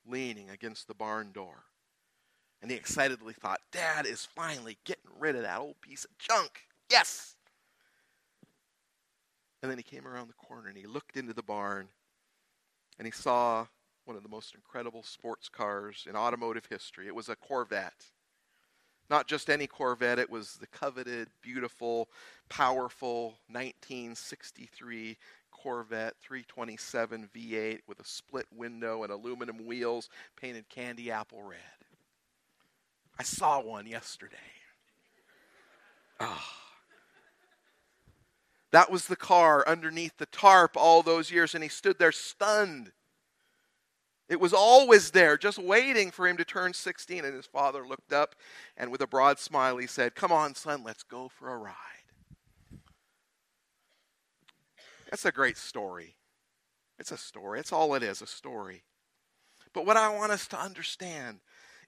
leaning 0.06 0.50
against 0.50 0.88
the 0.88 0.94
barn 0.94 1.32
door. 1.32 1.64
And 2.66 2.72
he 2.72 2.78
excitedly 2.78 3.36
thought, 3.36 3.62
Dad 3.72 4.08
is 4.08 4.26
finally 4.26 4.80
getting 4.86 5.12
rid 5.20 5.36
of 5.36 5.44
that 5.44 5.60
old 5.60 5.80
piece 5.82 6.04
of 6.04 6.18
junk. 6.18 6.62
Yes! 6.90 7.36
And 9.62 9.70
then 9.70 9.78
he 9.78 9.84
came 9.84 10.08
around 10.08 10.30
the 10.30 10.34
corner 10.34 10.70
and 10.70 10.76
he 10.76 10.88
looked 10.88 11.16
into 11.16 11.32
the 11.32 11.44
barn 11.44 11.90
and 12.98 13.06
he 13.06 13.12
saw 13.12 13.68
one 14.06 14.18
of 14.18 14.24
the 14.24 14.30
most 14.30 14.56
incredible 14.56 15.04
sports 15.04 15.48
cars 15.48 16.08
in 16.10 16.16
automotive 16.16 16.66
history. 16.66 17.06
It 17.06 17.14
was 17.14 17.30
a 17.30 17.36
Corvette. 17.36 18.06
Not 19.12 19.28
just 19.28 19.52
any 19.52 19.68
Corvette, 19.68 20.18
it 20.18 20.32
was 20.32 20.56
the 20.56 20.66
coveted, 20.66 21.28
beautiful, 21.44 22.10
powerful 22.50 23.36
1963 23.48 25.18
Corvette 25.52 26.16
327 26.20 27.30
V8 27.32 27.82
with 27.88 28.00
a 28.00 28.06
split 28.06 28.48
window 28.52 29.04
and 29.04 29.12
aluminum 29.12 29.68
wheels 29.68 30.10
painted 30.36 30.68
candy 30.68 31.12
apple 31.12 31.44
red. 31.44 31.85
I 33.18 33.24
saw 33.24 33.62
one 33.62 33.88
yesterday. 33.88 34.36
Ah. 36.20 36.66
That 38.72 38.92
was 38.92 39.08
the 39.08 39.16
car 39.16 39.66
underneath 39.68 40.18
the 40.18 40.26
tarp 40.26 40.76
all 40.76 41.02
those 41.02 41.32
years, 41.32 41.56
and 41.56 41.64
he 41.64 41.70
stood 41.70 41.98
there 41.98 42.12
stunned. 42.12 42.92
It 44.28 44.40
was 44.40 44.54
always 44.54 45.12
there, 45.12 45.38
just 45.38 45.60
waiting 45.60 46.12
for 46.12 46.28
him 46.28 46.36
to 46.38 46.46
turn 46.46 46.74
16. 46.74 47.24
And 47.24 47.36
his 47.36 47.46
father 47.46 47.88
looked 47.88 48.12
up 48.12 48.36
and 48.76 48.92
with 48.92 49.02
a 49.02 49.08
broad 49.08 49.40
smile 49.40 49.78
he 49.78 49.88
said, 49.88 50.16
Come 50.16 50.32
on, 50.32 50.56
son, 50.56 50.84
let's 50.84 51.04
go 51.04 51.30
for 51.30 51.54
a 51.54 51.58
ride. 51.58 51.74
That's 55.10 55.26
a 55.26 55.32
great 55.32 55.58
story. 55.58 56.16
It's 56.98 57.12
a 57.12 57.18
story. 57.18 57.60
It's 57.60 57.72
all 57.72 57.94
it 57.94 58.02
is, 58.02 58.22
a 58.22 58.28
story. 58.28 58.84
But 59.74 59.86
what 59.86 59.98
I 59.98 60.10
want 60.10 60.32
us 60.32 60.48
to 60.48 60.60
understand 60.60 61.40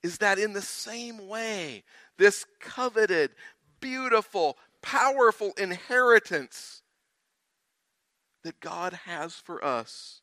is 0.08 0.20
that 0.20 0.40
in 0.40 0.54
the 0.54 0.62
same 0.62 1.28
way, 1.28 1.84
this 2.18 2.46
coveted, 2.62 3.32
beautiful, 3.82 4.58
powerful 4.82 5.52
inheritance 5.58 6.82
that 8.44 8.62
God 8.62 8.94
has 9.06 9.34
for 9.34 9.64
us 9.64 10.22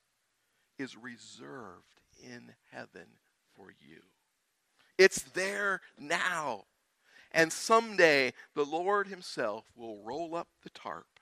is 0.79 0.97
reserved 0.97 2.01
in 2.23 2.55
heaven 2.73 3.07
for 3.55 3.67
you. 3.71 4.01
It's 4.97 5.21
there 5.21 5.83
now. 5.99 6.65
And 7.31 7.53
someday 7.53 8.33
the 8.55 8.65
Lord 8.65 9.09
Himself 9.09 9.65
will 9.77 9.99
roll 10.03 10.35
up 10.35 10.49
the 10.63 10.71
tarp 10.71 11.21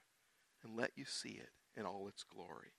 and 0.62 0.76
let 0.76 0.92
you 0.94 1.04
see 1.04 1.40
it 1.40 1.50
in 1.76 1.84
all 1.84 2.06
its 2.06 2.22
glory. 2.22 2.74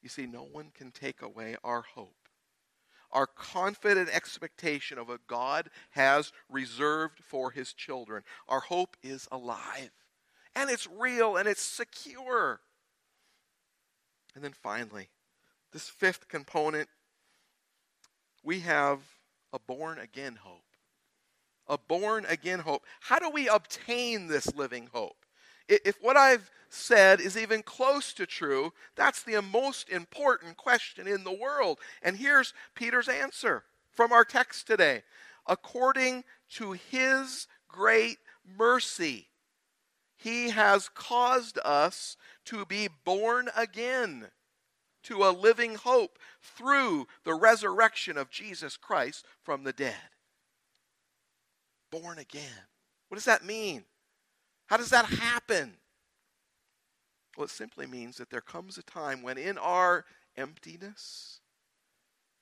You 0.00 0.08
see, 0.08 0.26
no 0.26 0.44
one 0.44 0.70
can 0.72 0.92
take 0.92 1.22
away 1.22 1.56
our 1.64 1.82
hope, 1.82 2.21
our 3.12 3.26
confident 3.26 4.08
expectation 4.10 4.98
of 4.98 5.08
what 5.08 5.26
God 5.26 5.68
has 5.90 6.32
reserved 6.50 7.20
for 7.22 7.50
His 7.50 7.72
children. 7.72 8.22
Our 8.48 8.60
hope 8.60 8.96
is 9.02 9.28
alive, 9.30 9.90
and 10.54 10.70
it's 10.70 10.88
real, 10.88 11.36
and 11.36 11.48
it's 11.48 11.62
secure. 11.62 12.60
And 14.34 14.42
then 14.42 14.52
finally, 14.52 15.08
this 15.72 15.88
fifth 15.88 16.28
component, 16.28 16.88
we 18.42 18.60
have 18.60 19.00
a 19.52 19.58
born 19.58 19.98
again 19.98 20.38
hope. 20.42 20.64
A 21.68 21.78
born 21.78 22.26
again 22.28 22.58
hope. 22.58 22.84
How 23.00 23.18
do 23.18 23.30
we 23.30 23.48
obtain 23.48 24.26
this 24.26 24.54
living 24.54 24.88
hope? 24.92 25.24
If 25.68 25.96
what 26.02 26.16
I've 26.16 26.50
said 26.72 27.20
is 27.20 27.36
even 27.36 27.62
close 27.62 28.14
to 28.14 28.24
true, 28.24 28.72
that's 28.96 29.22
the 29.22 29.40
most 29.42 29.90
important 29.90 30.56
question 30.56 31.06
in 31.06 31.22
the 31.22 31.32
world. 31.32 31.78
And 32.02 32.16
here's 32.16 32.54
Peter's 32.74 33.08
answer 33.08 33.64
from 33.90 34.10
our 34.10 34.24
text 34.24 34.66
today. 34.66 35.02
According 35.46 36.24
to 36.54 36.72
his 36.72 37.46
great 37.68 38.18
mercy, 38.56 39.28
he 40.16 40.50
has 40.50 40.88
caused 40.88 41.58
us 41.64 42.16
to 42.46 42.64
be 42.64 42.88
born 43.04 43.50
again 43.56 44.28
to 45.04 45.24
a 45.24 45.30
living 45.30 45.74
hope 45.74 46.18
through 46.40 47.06
the 47.24 47.34
resurrection 47.34 48.16
of 48.16 48.30
Jesus 48.30 48.76
Christ 48.76 49.26
from 49.42 49.64
the 49.64 49.72
dead. 49.72 49.94
Born 51.90 52.18
again. 52.18 52.66
What 53.08 53.16
does 53.16 53.24
that 53.26 53.44
mean? 53.44 53.84
How 54.66 54.78
does 54.78 54.90
that 54.90 55.04
happen? 55.06 55.74
Well, 57.36 57.44
it 57.46 57.50
simply 57.50 57.86
means 57.86 58.18
that 58.18 58.30
there 58.30 58.40
comes 58.40 58.76
a 58.76 58.82
time 58.82 59.22
when, 59.22 59.38
in 59.38 59.56
our 59.58 60.04
emptiness, 60.36 61.40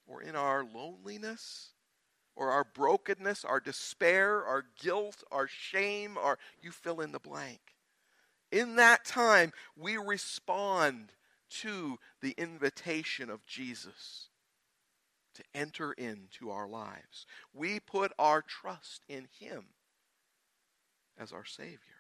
or 0.07 0.23
in 0.23 0.35
our 0.35 0.65
loneliness, 0.65 1.71
or 2.35 2.51
our 2.51 2.65
brokenness, 2.65 3.45
our 3.45 3.61
despair, 3.61 4.45
our 4.45 4.65
guilt, 4.81 5.23
our 5.31 5.47
shame, 5.47 6.17
or 6.17 6.39
you 6.61 6.73
fill 6.73 7.01
in 7.01 7.13
the 7.13 7.19
blank. 7.19 7.61
In 8.51 8.77
that 8.77 9.05
time, 9.05 9.53
we 9.77 9.97
respond 9.97 11.13
to 11.61 11.99
the 12.21 12.35
invitation 12.37 13.31
of 13.31 13.45
Jesus 13.47 14.29
to 15.35 15.45
enter 15.55 15.93
into 15.93 16.51
our 16.51 16.69
lives. 16.69 17.27
We 17.55 17.79
put 17.79 18.13
our 18.19 18.43
trust 18.43 19.05
in 19.09 19.29
Him 19.39 19.67
as 21.19 21.33
our 21.33 21.45
Savior. 21.45 22.00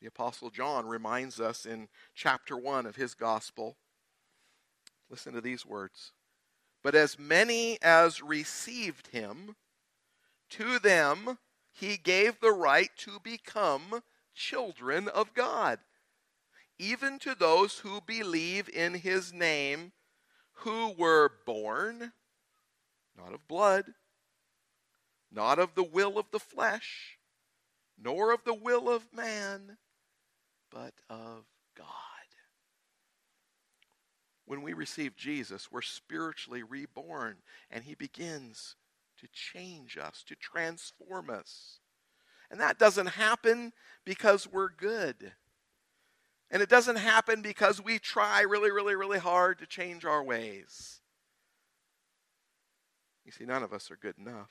The 0.00 0.08
Apostle 0.08 0.50
John 0.50 0.86
reminds 0.86 1.40
us 1.40 1.66
in 1.66 1.88
chapter 2.14 2.56
1 2.56 2.86
of 2.86 2.96
his 2.96 3.14
gospel. 3.14 3.76
Listen 5.10 5.32
to 5.34 5.40
these 5.40 5.66
words. 5.66 6.12
But 6.82 6.94
as 6.94 7.18
many 7.18 7.78
as 7.82 8.22
received 8.22 9.08
him, 9.08 9.56
to 10.50 10.78
them 10.78 11.38
he 11.72 11.96
gave 11.96 12.40
the 12.40 12.52
right 12.52 12.90
to 12.98 13.18
become 13.22 14.02
children 14.34 15.08
of 15.08 15.34
God 15.34 15.80
even 16.78 17.18
to 17.18 17.34
those 17.34 17.78
who 17.78 18.00
believe 18.00 18.68
in 18.68 18.94
his 18.94 19.32
name, 19.32 19.92
who 20.52 20.94
were 20.96 21.30
born 21.44 22.12
not 23.16 23.34
of 23.34 23.48
blood, 23.48 23.84
not 25.32 25.58
of 25.58 25.74
the 25.74 25.82
will 25.82 26.18
of 26.18 26.26
the 26.30 26.38
flesh, 26.38 27.18
nor 28.00 28.32
of 28.32 28.44
the 28.44 28.54
will 28.54 28.88
of 28.88 29.12
man, 29.12 29.76
but 30.70 30.94
of 31.08 31.44
God. 31.76 31.86
When 34.46 34.62
we 34.62 34.72
receive 34.72 35.16
Jesus, 35.16 35.70
we're 35.70 35.82
spiritually 35.82 36.62
reborn, 36.62 37.36
and 37.70 37.84
he 37.84 37.94
begins 37.94 38.76
to 39.20 39.28
change 39.32 39.98
us, 39.98 40.24
to 40.26 40.34
transform 40.34 41.28
us. 41.28 41.80
And 42.50 42.60
that 42.60 42.78
doesn't 42.78 43.08
happen 43.08 43.72
because 44.04 44.50
we're 44.50 44.70
good. 44.70 45.32
And 46.50 46.62
it 46.62 46.70
doesn't 46.70 46.96
happen 46.96 47.42
because 47.42 47.82
we 47.82 47.98
try 47.98 48.40
really, 48.40 48.70
really, 48.70 48.94
really 48.94 49.18
hard 49.18 49.58
to 49.58 49.66
change 49.66 50.06
our 50.06 50.24
ways. 50.24 51.00
You 53.26 53.32
see, 53.32 53.44
none 53.44 53.62
of 53.62 53.74
us 53.74 53.90
are 53.90 53.98
good 54.00 54.16
enough. 54.18 54.48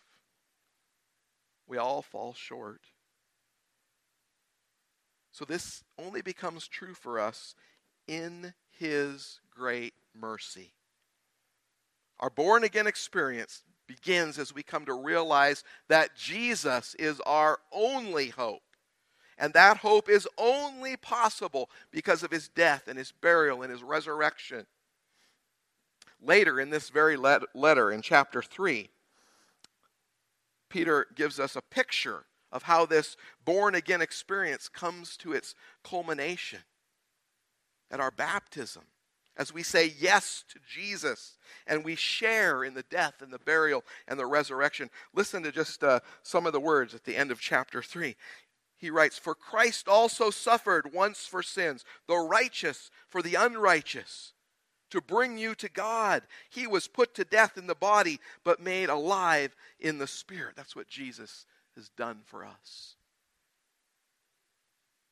We 1.65 1.77
all 1.77 2.03
fall 2.03 2.35
short. 2.35 2.81
So 5.37 5.45
this 5.45 5.83
only 5.99 6.23
becomes 6.23 6.67
true 6.67 6.95
for 6.95 7.19
us 7.19 7.53
in 8.07 8.55
His 8.71 9.39
great 9.55 9.93
mercy. 10.19 10.71
Our 12.19 12.31
born 12.31 12.63
again 12.63 12.87
experience 12.87 13.61
begins 13.85 14.39
as 14.39 14.55
we 14.55 14.63
come 14.63 14.85
to 14.85 14.95
realize 14.95 15.63
that 15.89 16.15
Jesus 16.15 16.95
is 16.95 17.21
our 17.27 17.59
only 17.71 18.29
hope. 18.29 18.63
And 19.37 19.53
that 19.53 19.77
hope 19.77 20.09
is 20.09 20.27
only 20.39 20.97
possible 20.97 21.69
because 21.91 22.23
of 22.23 22.31
his 22.31 22.47
death 22.47 22.87
and 22.87 22.97
his 22.97 23.11
burial 23.11 23.61
and 23.61 23.71
his 23.71 23.83
resurrection. 23.83 24.65
Later 26.19 26.59
in 26.59 26.71
this 26.71 26.89
very 26.89 27.15
letter, 27.15 27.91
in 27.91 28.01
chapter 28.01 28.41
3, 28.41 28.89
Peter 30.67 31.05
gives 31.13 31.39
us 31.39 31.55
a 31.55 31.61
picture 31.61 32.25
of 32.57 32.63
how 32.63 32.85
this 32.85 33.15
born 33.45 33.73
again 33.73 34.01
experience 34.01 34.67
comes 34.67 35.15
to 35.15 35.31
its 35.31 35.55
culmination 35.83 36.59
at 37.89 38.01
our 38.01 38.11
baptism 38.11 38.83
as 39.37 39.53
we 39.53 39.63
say 39.63 39.93
yes 39.99 40.43
to 40.49 40.59
Jesus 40.67 41.37
and 41.67 41.85
we 41.85 41.95
share 41.95 42.63
in 42.63 42.73
the 42.73 42.83
death 42.89 43.21
and 43.21 43.31
the 43.31 43.39
burial 43.39 43.85
and 44.07 44.19
the 44.19 44.25
resurrection. 44.25 44.89
Listen 45.13 45.43
to 45.43 45.51
just 45.51 45.83
uh, 45.83 45.99
some 46.23 46.47
of 46.47 46.53
the 46.53 46.59
words 46.59 46.95
at 46.95 47.03
the 47.03 47.15
end 47.15 47.31
of 47.31 47.39
chapter 47.39 47.83
3 47.83 48.15
he 48.77 48.91
writes, 48.91 49.17
For 49.17 49.35
Christ 49.35 49.87
also 49.87 50.29
suffered 50.29 50.93
once 50.93 51.25
for 51.25 51.41
sins, 51.41 51.83
the 52.07 52.17
righteous 52.17 52.91
for 53.09 53.21
the 53.21 53.35
unrighteous, 53.35 54.33
to 54.91 55.01
bring 55.01 55.37
you 55.37 55.55
to 55.55 55.69
God. 55.69 56.23
He 56.49 56.67
was 56.67 56.87
put 56.87 57.15
to 57.15 57.25
death 57.25 57.57
in 57.57 57.67
the 57.67 57.75
body, 57.75 58.19
but 58.43 58.61
made 58.61 58.89
alive 58.89 59.55
in 59.79 59.97
the 59.97 60.07
spirit. 60.07 60.55
That's 60.55 60.75
what 60.75 60.87
Jesus 60.87 61.45
has 61.77 61.89
done 61.89 62.19
for 62.25 62.43
us. 62.43 62.95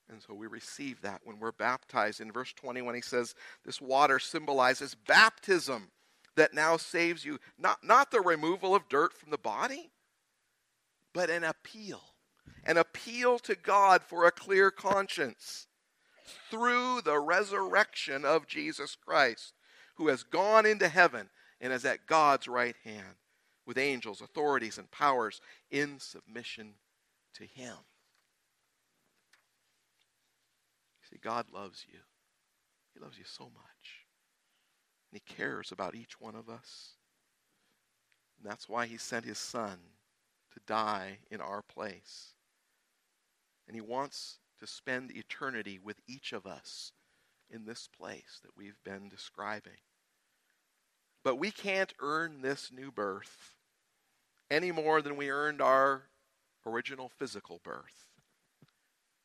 And 0.09 0.21
so 0.21 0.33
we 0.33 0.47
receive 0.47 1.01
that 1.01 1.21
when 1.23 1.39
we're 1.39 1.51
baptized. 1.51 2.19
In 2.19 2.31
verse 2.31 2.53
20, 2.53 2.81
when 2.81 2.95
he 2.95 3.01
says 3.01 3.33
this 3.65 3.79
water 3.79 4.19
symbolizes 4.19 4.95
baptism 5.07 5.89
that 6.35 6.53
now 6.53 6.77
saves 6.77 7.23
you, 7.23 7.39
not, 7.57 7.79
not 7.83 8.11
the 8.11 8.21
removal 8.21 8.75
of 8.75 8.89
dirt 8.89 9.13
from 9.13 9.31
the 9.31 9.37
body, 9.37 9.91
but 11.13 11.29
an 11.29 11.43
appeal 11.45 12.01
An 12.65 12.77
appeal 12.77 13.39
to 13.39 13.55
God 13.55 14.03
for 14.03 14.25
a 14.25 14.31
clear 14.31 14.69
conscience 14.69 15.67
through 16.51 17.01
the 17.01 17.19
resurrection 17.19 18.25
of 18.25 18.47
Jesus 18.47 18.95
Christ, 18.95 19.53
who 19.95 20.07
has 20.09 20.23
gone 20.23 20.65
into 20.65 20.87
heaven 20.87 21.29
and 21.61 21.71
is 21.71 21.85
at 21.85 22.05
God's 22.05 22.47
right 22.47 22.75
hand 22.83 23.15
with 23.65 23.77
angels, 23.77 24.21
authorities, 24.21 24.77
and 24.77 24.89
powers 24.91 25.41
in 25.71 25.99
submission 25.99 26.73
to 27.33 27.43
Him. 27.43 27.75
See, 31.09 31.17
God 31.21 31.45
loves 31.53 31.85
you. 31.91 31.99
He 32.93 32.99
loves 32.99 33.17
you 33.17 33.25
so 33.25 33.45
much. 33.45 34.05
And 35.11 35.21
He 35.21 35.33
cares 35.35 35.71
about 35.71 35.95
each 35.95 36.19
one 36.19 36.35
of 36.35 36.49
us. 36.49 36.93
And 38.37 38.49
that's 38.49 38.69
why 38.69 38.85
He 38.85 38.97
sent 38.97 39.25
His 39.25 39.37
Son 39.37 39.77
to 40.53 40.59
die 40.65 41.19
in 41.29 41.41
our 41.41 41.61
place. 41.61 42.33
And 43.67 43.75
He 43.75 43.81
wants 43.81 44.39
to 44.59 44.67
spend 44.67 45.11
eternity 45.11 45.79
with 45.83 45.97
each 46.07 46.33
of 46.33 46.45
us 46.45 46.93
in 47.49 47.65
this 47.65 47.87
place 47.87 48.39
that 48.43 48.55
we've 48.57 48.81
been 48.83 49.09
describing. 49.09 49.73
But 51.23 51.37
we 51.37 51.51
can't 51.51 51.93
earn 51.99 52.41
this 52.41 52.71
new 52.71 52.91
birth 52.91 53.54
any 54.51 54.71
more 54.71 55.01
than 55.01 55.17
we 55.17 55.29
earned 55.31 55.61
our 55.61 56.03
original 56.65 57.09
physical 57.09 57.61
birth. 57.63 58.05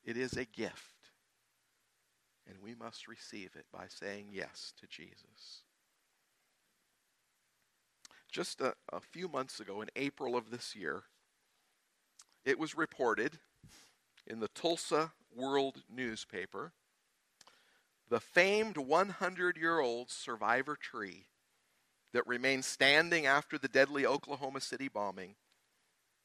It 0.04 0.16
is 0.16 0.34
a 0.34 0.44
gift, 0.44 0.96
and 2.48 2.56
we 2.62 2.74
must 2.74 3.08
receive 3.08 3.50
it 3.56 3.66
by 3.72 3.86
saying 3.88 4.28
yes 4.32 4.72
to 4.80 4.86
Jesus. 4.86 5.62
just 8.30 8.60
a, 8.60 8.74
a 8.92 9.00
few 9.00 9.28
months 9.28 9.60
ago, 9.60 9.80
in 9.82 9.88
April 9.96 10.36
of 10.36 10.50
this 10.50 10.74
year, 10.76 11.04
it 12.44 12.58
was 12.58 12.76
reported 12.76 13.38
in 14.26 14.40
the 14.40 14.48
Tulsa 14.48 15.12
World 15.34 15.82
newspaper 15.90 16.72
the 18.10 18.20
famed 18.20 18.76
100 18.76 19.56
year 19.56 19.80
old 19.80 20.10
survivor 20.10 20.76
tree 20.76 21.26
that 22.12 22.26
remained 22.26 22.64
standing 22.64 23.26
after 23.26 23.58
the 23.58 23.68
deadly 23.68 24.04
Oklahoma 24.06 24.60
City 24.60 24.88
bombing 24.88 25.36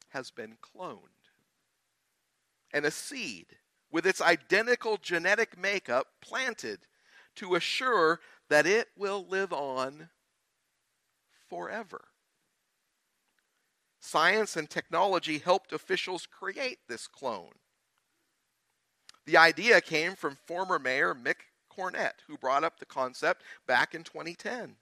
has 0.10 0.32
been 0.32 0.58
cloned. 0.62 1.00
And 2.74 2.86
a 2.86 2.92
seed 2.92 3.48
with 3.92 4.06
its 4.06 4.22
identical 4.22 4.98
genetic 4.98 5.58
makeup 5.58 6.08
planted 6.22 6.80
to 7.36 7.56
assure 7.56 8.20
that 8.50 8.66
it 8.66 8.88
will 8.98 9.26
live 9.30 9.54
on 9.54 10.10
forever. 11.48 12.06
Science 14.00 14.56
and 14.56 14.70
technology 14.70 15.40
helped 15.40 15.74
officials 15.74 16.28
create 16.28 16.80
this 16.88 17.08
clone. 17.08 17.54
The 19.26 19.38
idea 19.38 19.82
came 19.82 20.16
from 20.16 20.38
former 20.46 20.78
Mayor 20.78 21.16
Mick 21.16 21.48
Cornett, 21.76 22.22
who 22.28 22.38
brought 22.38 22.64
up 22.64 22.80
the 22.80 22.86
concept 22.86 23.42
back 23.68 23.96
in 23.96 24.04
2010. 24.04 24.76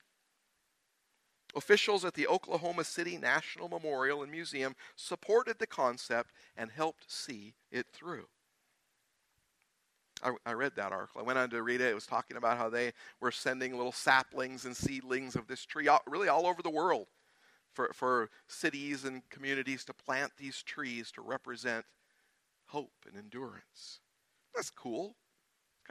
Officials 1.55 2.03
at 2.03 2.15
the 2.15 2.27
Oklahoma 2.27 2.83
City 2.83 3.17
National 3.17 3.69
Memorial 3.69 4.23
and 4.23 4.31
Museum 4.31 4.75
supported 4.95 5.59
the 5.59 5.67
concept 5.67 6.31
and 6.57 6.71
helped 6.71 7.11
see 7.11 7.53
it 7.71 7.85
through. 7.93 8.25
I, 10.23 10.31
I, 10.45 10.53
read 10.53 10.71
that 10.75 10.91
article. 10.91 11.21
I 11.21 11.23
went 11.23 11.37
on 11.37 11.49
to 11.49 11.61
read 11.61 11.81
it. 11.81 11.91
It 11.91 11.95
was 11.95 12.07
talking 12.07 12.37
about 12.37 12.57
how 12.57 12.69
they 12.69 12.93
were 13.19 13.31
sending 13.31 13.75
little 13.75 13.91
saplings 13.91 14.65
and 14.65 14.75
seedlings 14.75 15.35
of 15.35 15.47
this 15.47 15.65
tree, 15.65 15.89
really 16.07 16.29
all 16.29 16.47
over 16.47 16.61
the 16.61 16.69
world, 16.69 17.07
for, 17.73 17.91
for 17.93 18.29
cities 18.47 19.03
and 19.03 19.27
communities 19.29 19.83
to 19.85 19.93
plant 19.93 20.31
these 20.37 20.63
trees 20.63 21.11
to 21.11 21.21
represent 21.21 21.85
hope 22.67 22.93
and 23.07 23.17
endurance. 23.17 23.99
That's 24.55 24.69
cool. 24.69 25.15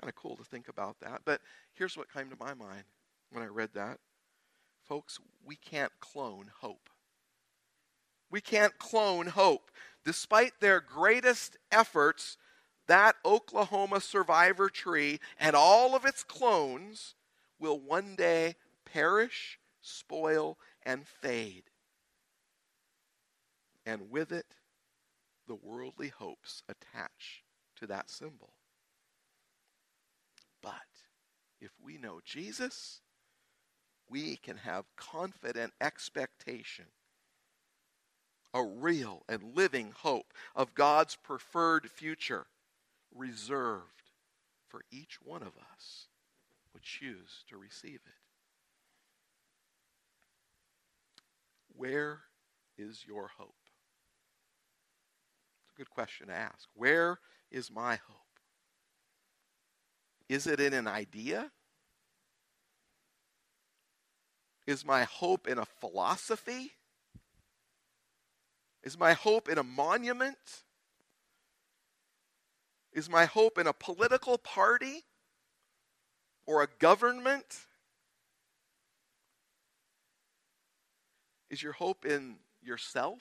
Kind 0.01 0.09
of 0.09 0.15
cool 0.15 0.37
to 0.37 0.45
think 0.45 0.69
about 0.69 0.99
that. 1.01 1.23
But 1.25 1.41
here's 1.75 1.97
what 1.97 2.13
came 2.13 2.31
to 2.31 2.37
my 2.41 2.55
mind 2.55 2.85
when 3.31 3.43
I 3.43 3.49
read 3.49 3.71
that. 3.75 3.99
Folks, 4.85 5.19
we 5.45 5.57
can't 5.57 5.93
clone 6.01 6.51
hope. 6.61 6.91
We 8.31 8.41
can't 8.41 8.79
clone 8.79 9.29
hope. 9.29 9.71
Despite 10.05 10.61
their 10.61 10.81
greatest 10.81 11.57
efforts, 11.71 12.37
that 12.89 13.17
Oklahoma 13.25 14.01
survivor 14.01 14.69
tree 14.69 15.21
and 15.39 15.55
all 15.55 15.95
of 15.95 16.05
its 16.05 16.25
clones 16.25 17.15
will 17.59 17.79
one 17.79 18.17
day 18.17 18.57
perish, 18.85 19.59
spoil, 19.81 20.59
and 20.85 21.07
fade. 21.07 21.65
And 23.87 24.11
with 24.11 24.33
it, 24.33 24.47
the 25.47 25.55
worldly 25.55 26.09
hopes 26.09 26.63
attached 26.69 27.43
to 27.77 27.87
that 27.87 28.11
symbol. 28.11 28.55
But 30.63 30.73
if 31.61 31.73
we 31.85 31.99
know 31.99 32.21
Jesus, 32.25 33.02
we 34.13 34.37
can 34.37 34.59
have 34.59 34.85
confident 34.97 35.73
expectation, 35.81 36.85
a 38.53 38.63
real 38.63 39.23
and 39.27 39.57
living 39.57 39.95
hope 40.03 40.35
of 40.55 40.75
God's 40.75 41.17
preferred 41.17 41.91
future 41.91 42.47
reserved 43.15 44.11
for 44.69 44.83
each 44.91 45.19
one 45.23 45.41
of 45.41 45.53
us 45.73 46.09
who 46.73 46.79
choose 46.83 47.45
to 47.49 47.57
receive 47.57 48.01
it. 48.05 48.13
Where 51.75 52.21
is 52.77 53.05
your 53.09 53.31
hope? 53.39 53.55
It's 55.65 55.75
a 55.75 55.79
good 55.79 55.91
question 55.91 56.27
to 56.27 56.35
ask. 56.35 56.69
Where 56.75 57.19
is 57.51 57.71
my 57.71 57.97
hope? 58.07 58.19
Is 60.29 60.47
it 60.47 60.61
in 60.61 60.75
an 60.75 60.87
idea? 60.87 61.51
Is 64.67 64.85
my 64.85 65.05
hope 65.05 65.49
in 65.49 65.59
a 65.59 65.65
philosophy? 65.65 66.73
Is 68.83 68.99
my 68.99 69.13
hope 69.13 69.49
in 69.49 69.59
a 69.59 69.63
monument? 69.63 70.63
Is 72.93 73.09
my 73.09 73.25
hope 73.25 73.59
in 73.59 73.67
a 73.67 73.73
political 73.73 74.39
party 74.39 75.05
or 76.47 76.63
a 76.63 76.69
government? 76.79 77.67
Is 81.51 81.63
your 81.63 81.73
hope 81.73 82.05
in 82.05 82.37
yourself? 82.63 83.21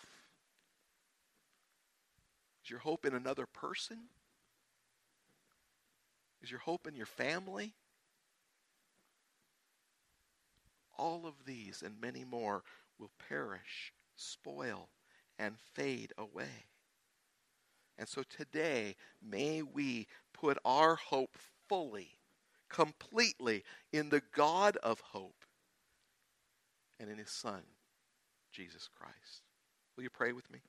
Is 2.64 2.70
your 2.70 2.80
hope 2.80 3.06
in 3.06 3.14
another 3.16 3.46
person? 3.46 3.98
Is 6.42 6.50
your 6.50 6.60
hope 6.60 6.88
in 6.88 6.96
your 6.96 7.06
family? 7.06 7.74
All 11.02 11.26
of 11.26 11.46
these 11.48 11.82
and 11.84 12.00
many 12.00 12.24
more 12.24 12.62
will 13.00 13.10
perish, 13.28 13.92
spoil, 14.16 14.90
and 15.40 15.56
fade 15.74 16.14
away. 16.16 16.68
And 17.98 18.08
so 18.08 18.22
today, 18.22 18.96
may 19.20 19.64
we 19.64 20.06
put 20.32 20.60
our 20.64 20.96
hope 20.96 21.38
fully, 21.68 22.20
completely 22.70 23.64
in 23.92 24.10
the 24.10 24.22
God 24.36 24.78
of 24.84 25.00
hope 25.00 25.44
and 27.00 27.10
in 27.10 27.18
his 27.18 27.32
Son, 27.32 27.64
Jesus 28.52 28.88
Christ. 28.96 29.42
Will 29.98 30.04
you 30.04 30.12
pray 30.12 30.34
with 30.34 30.52
me? 30.52 30.62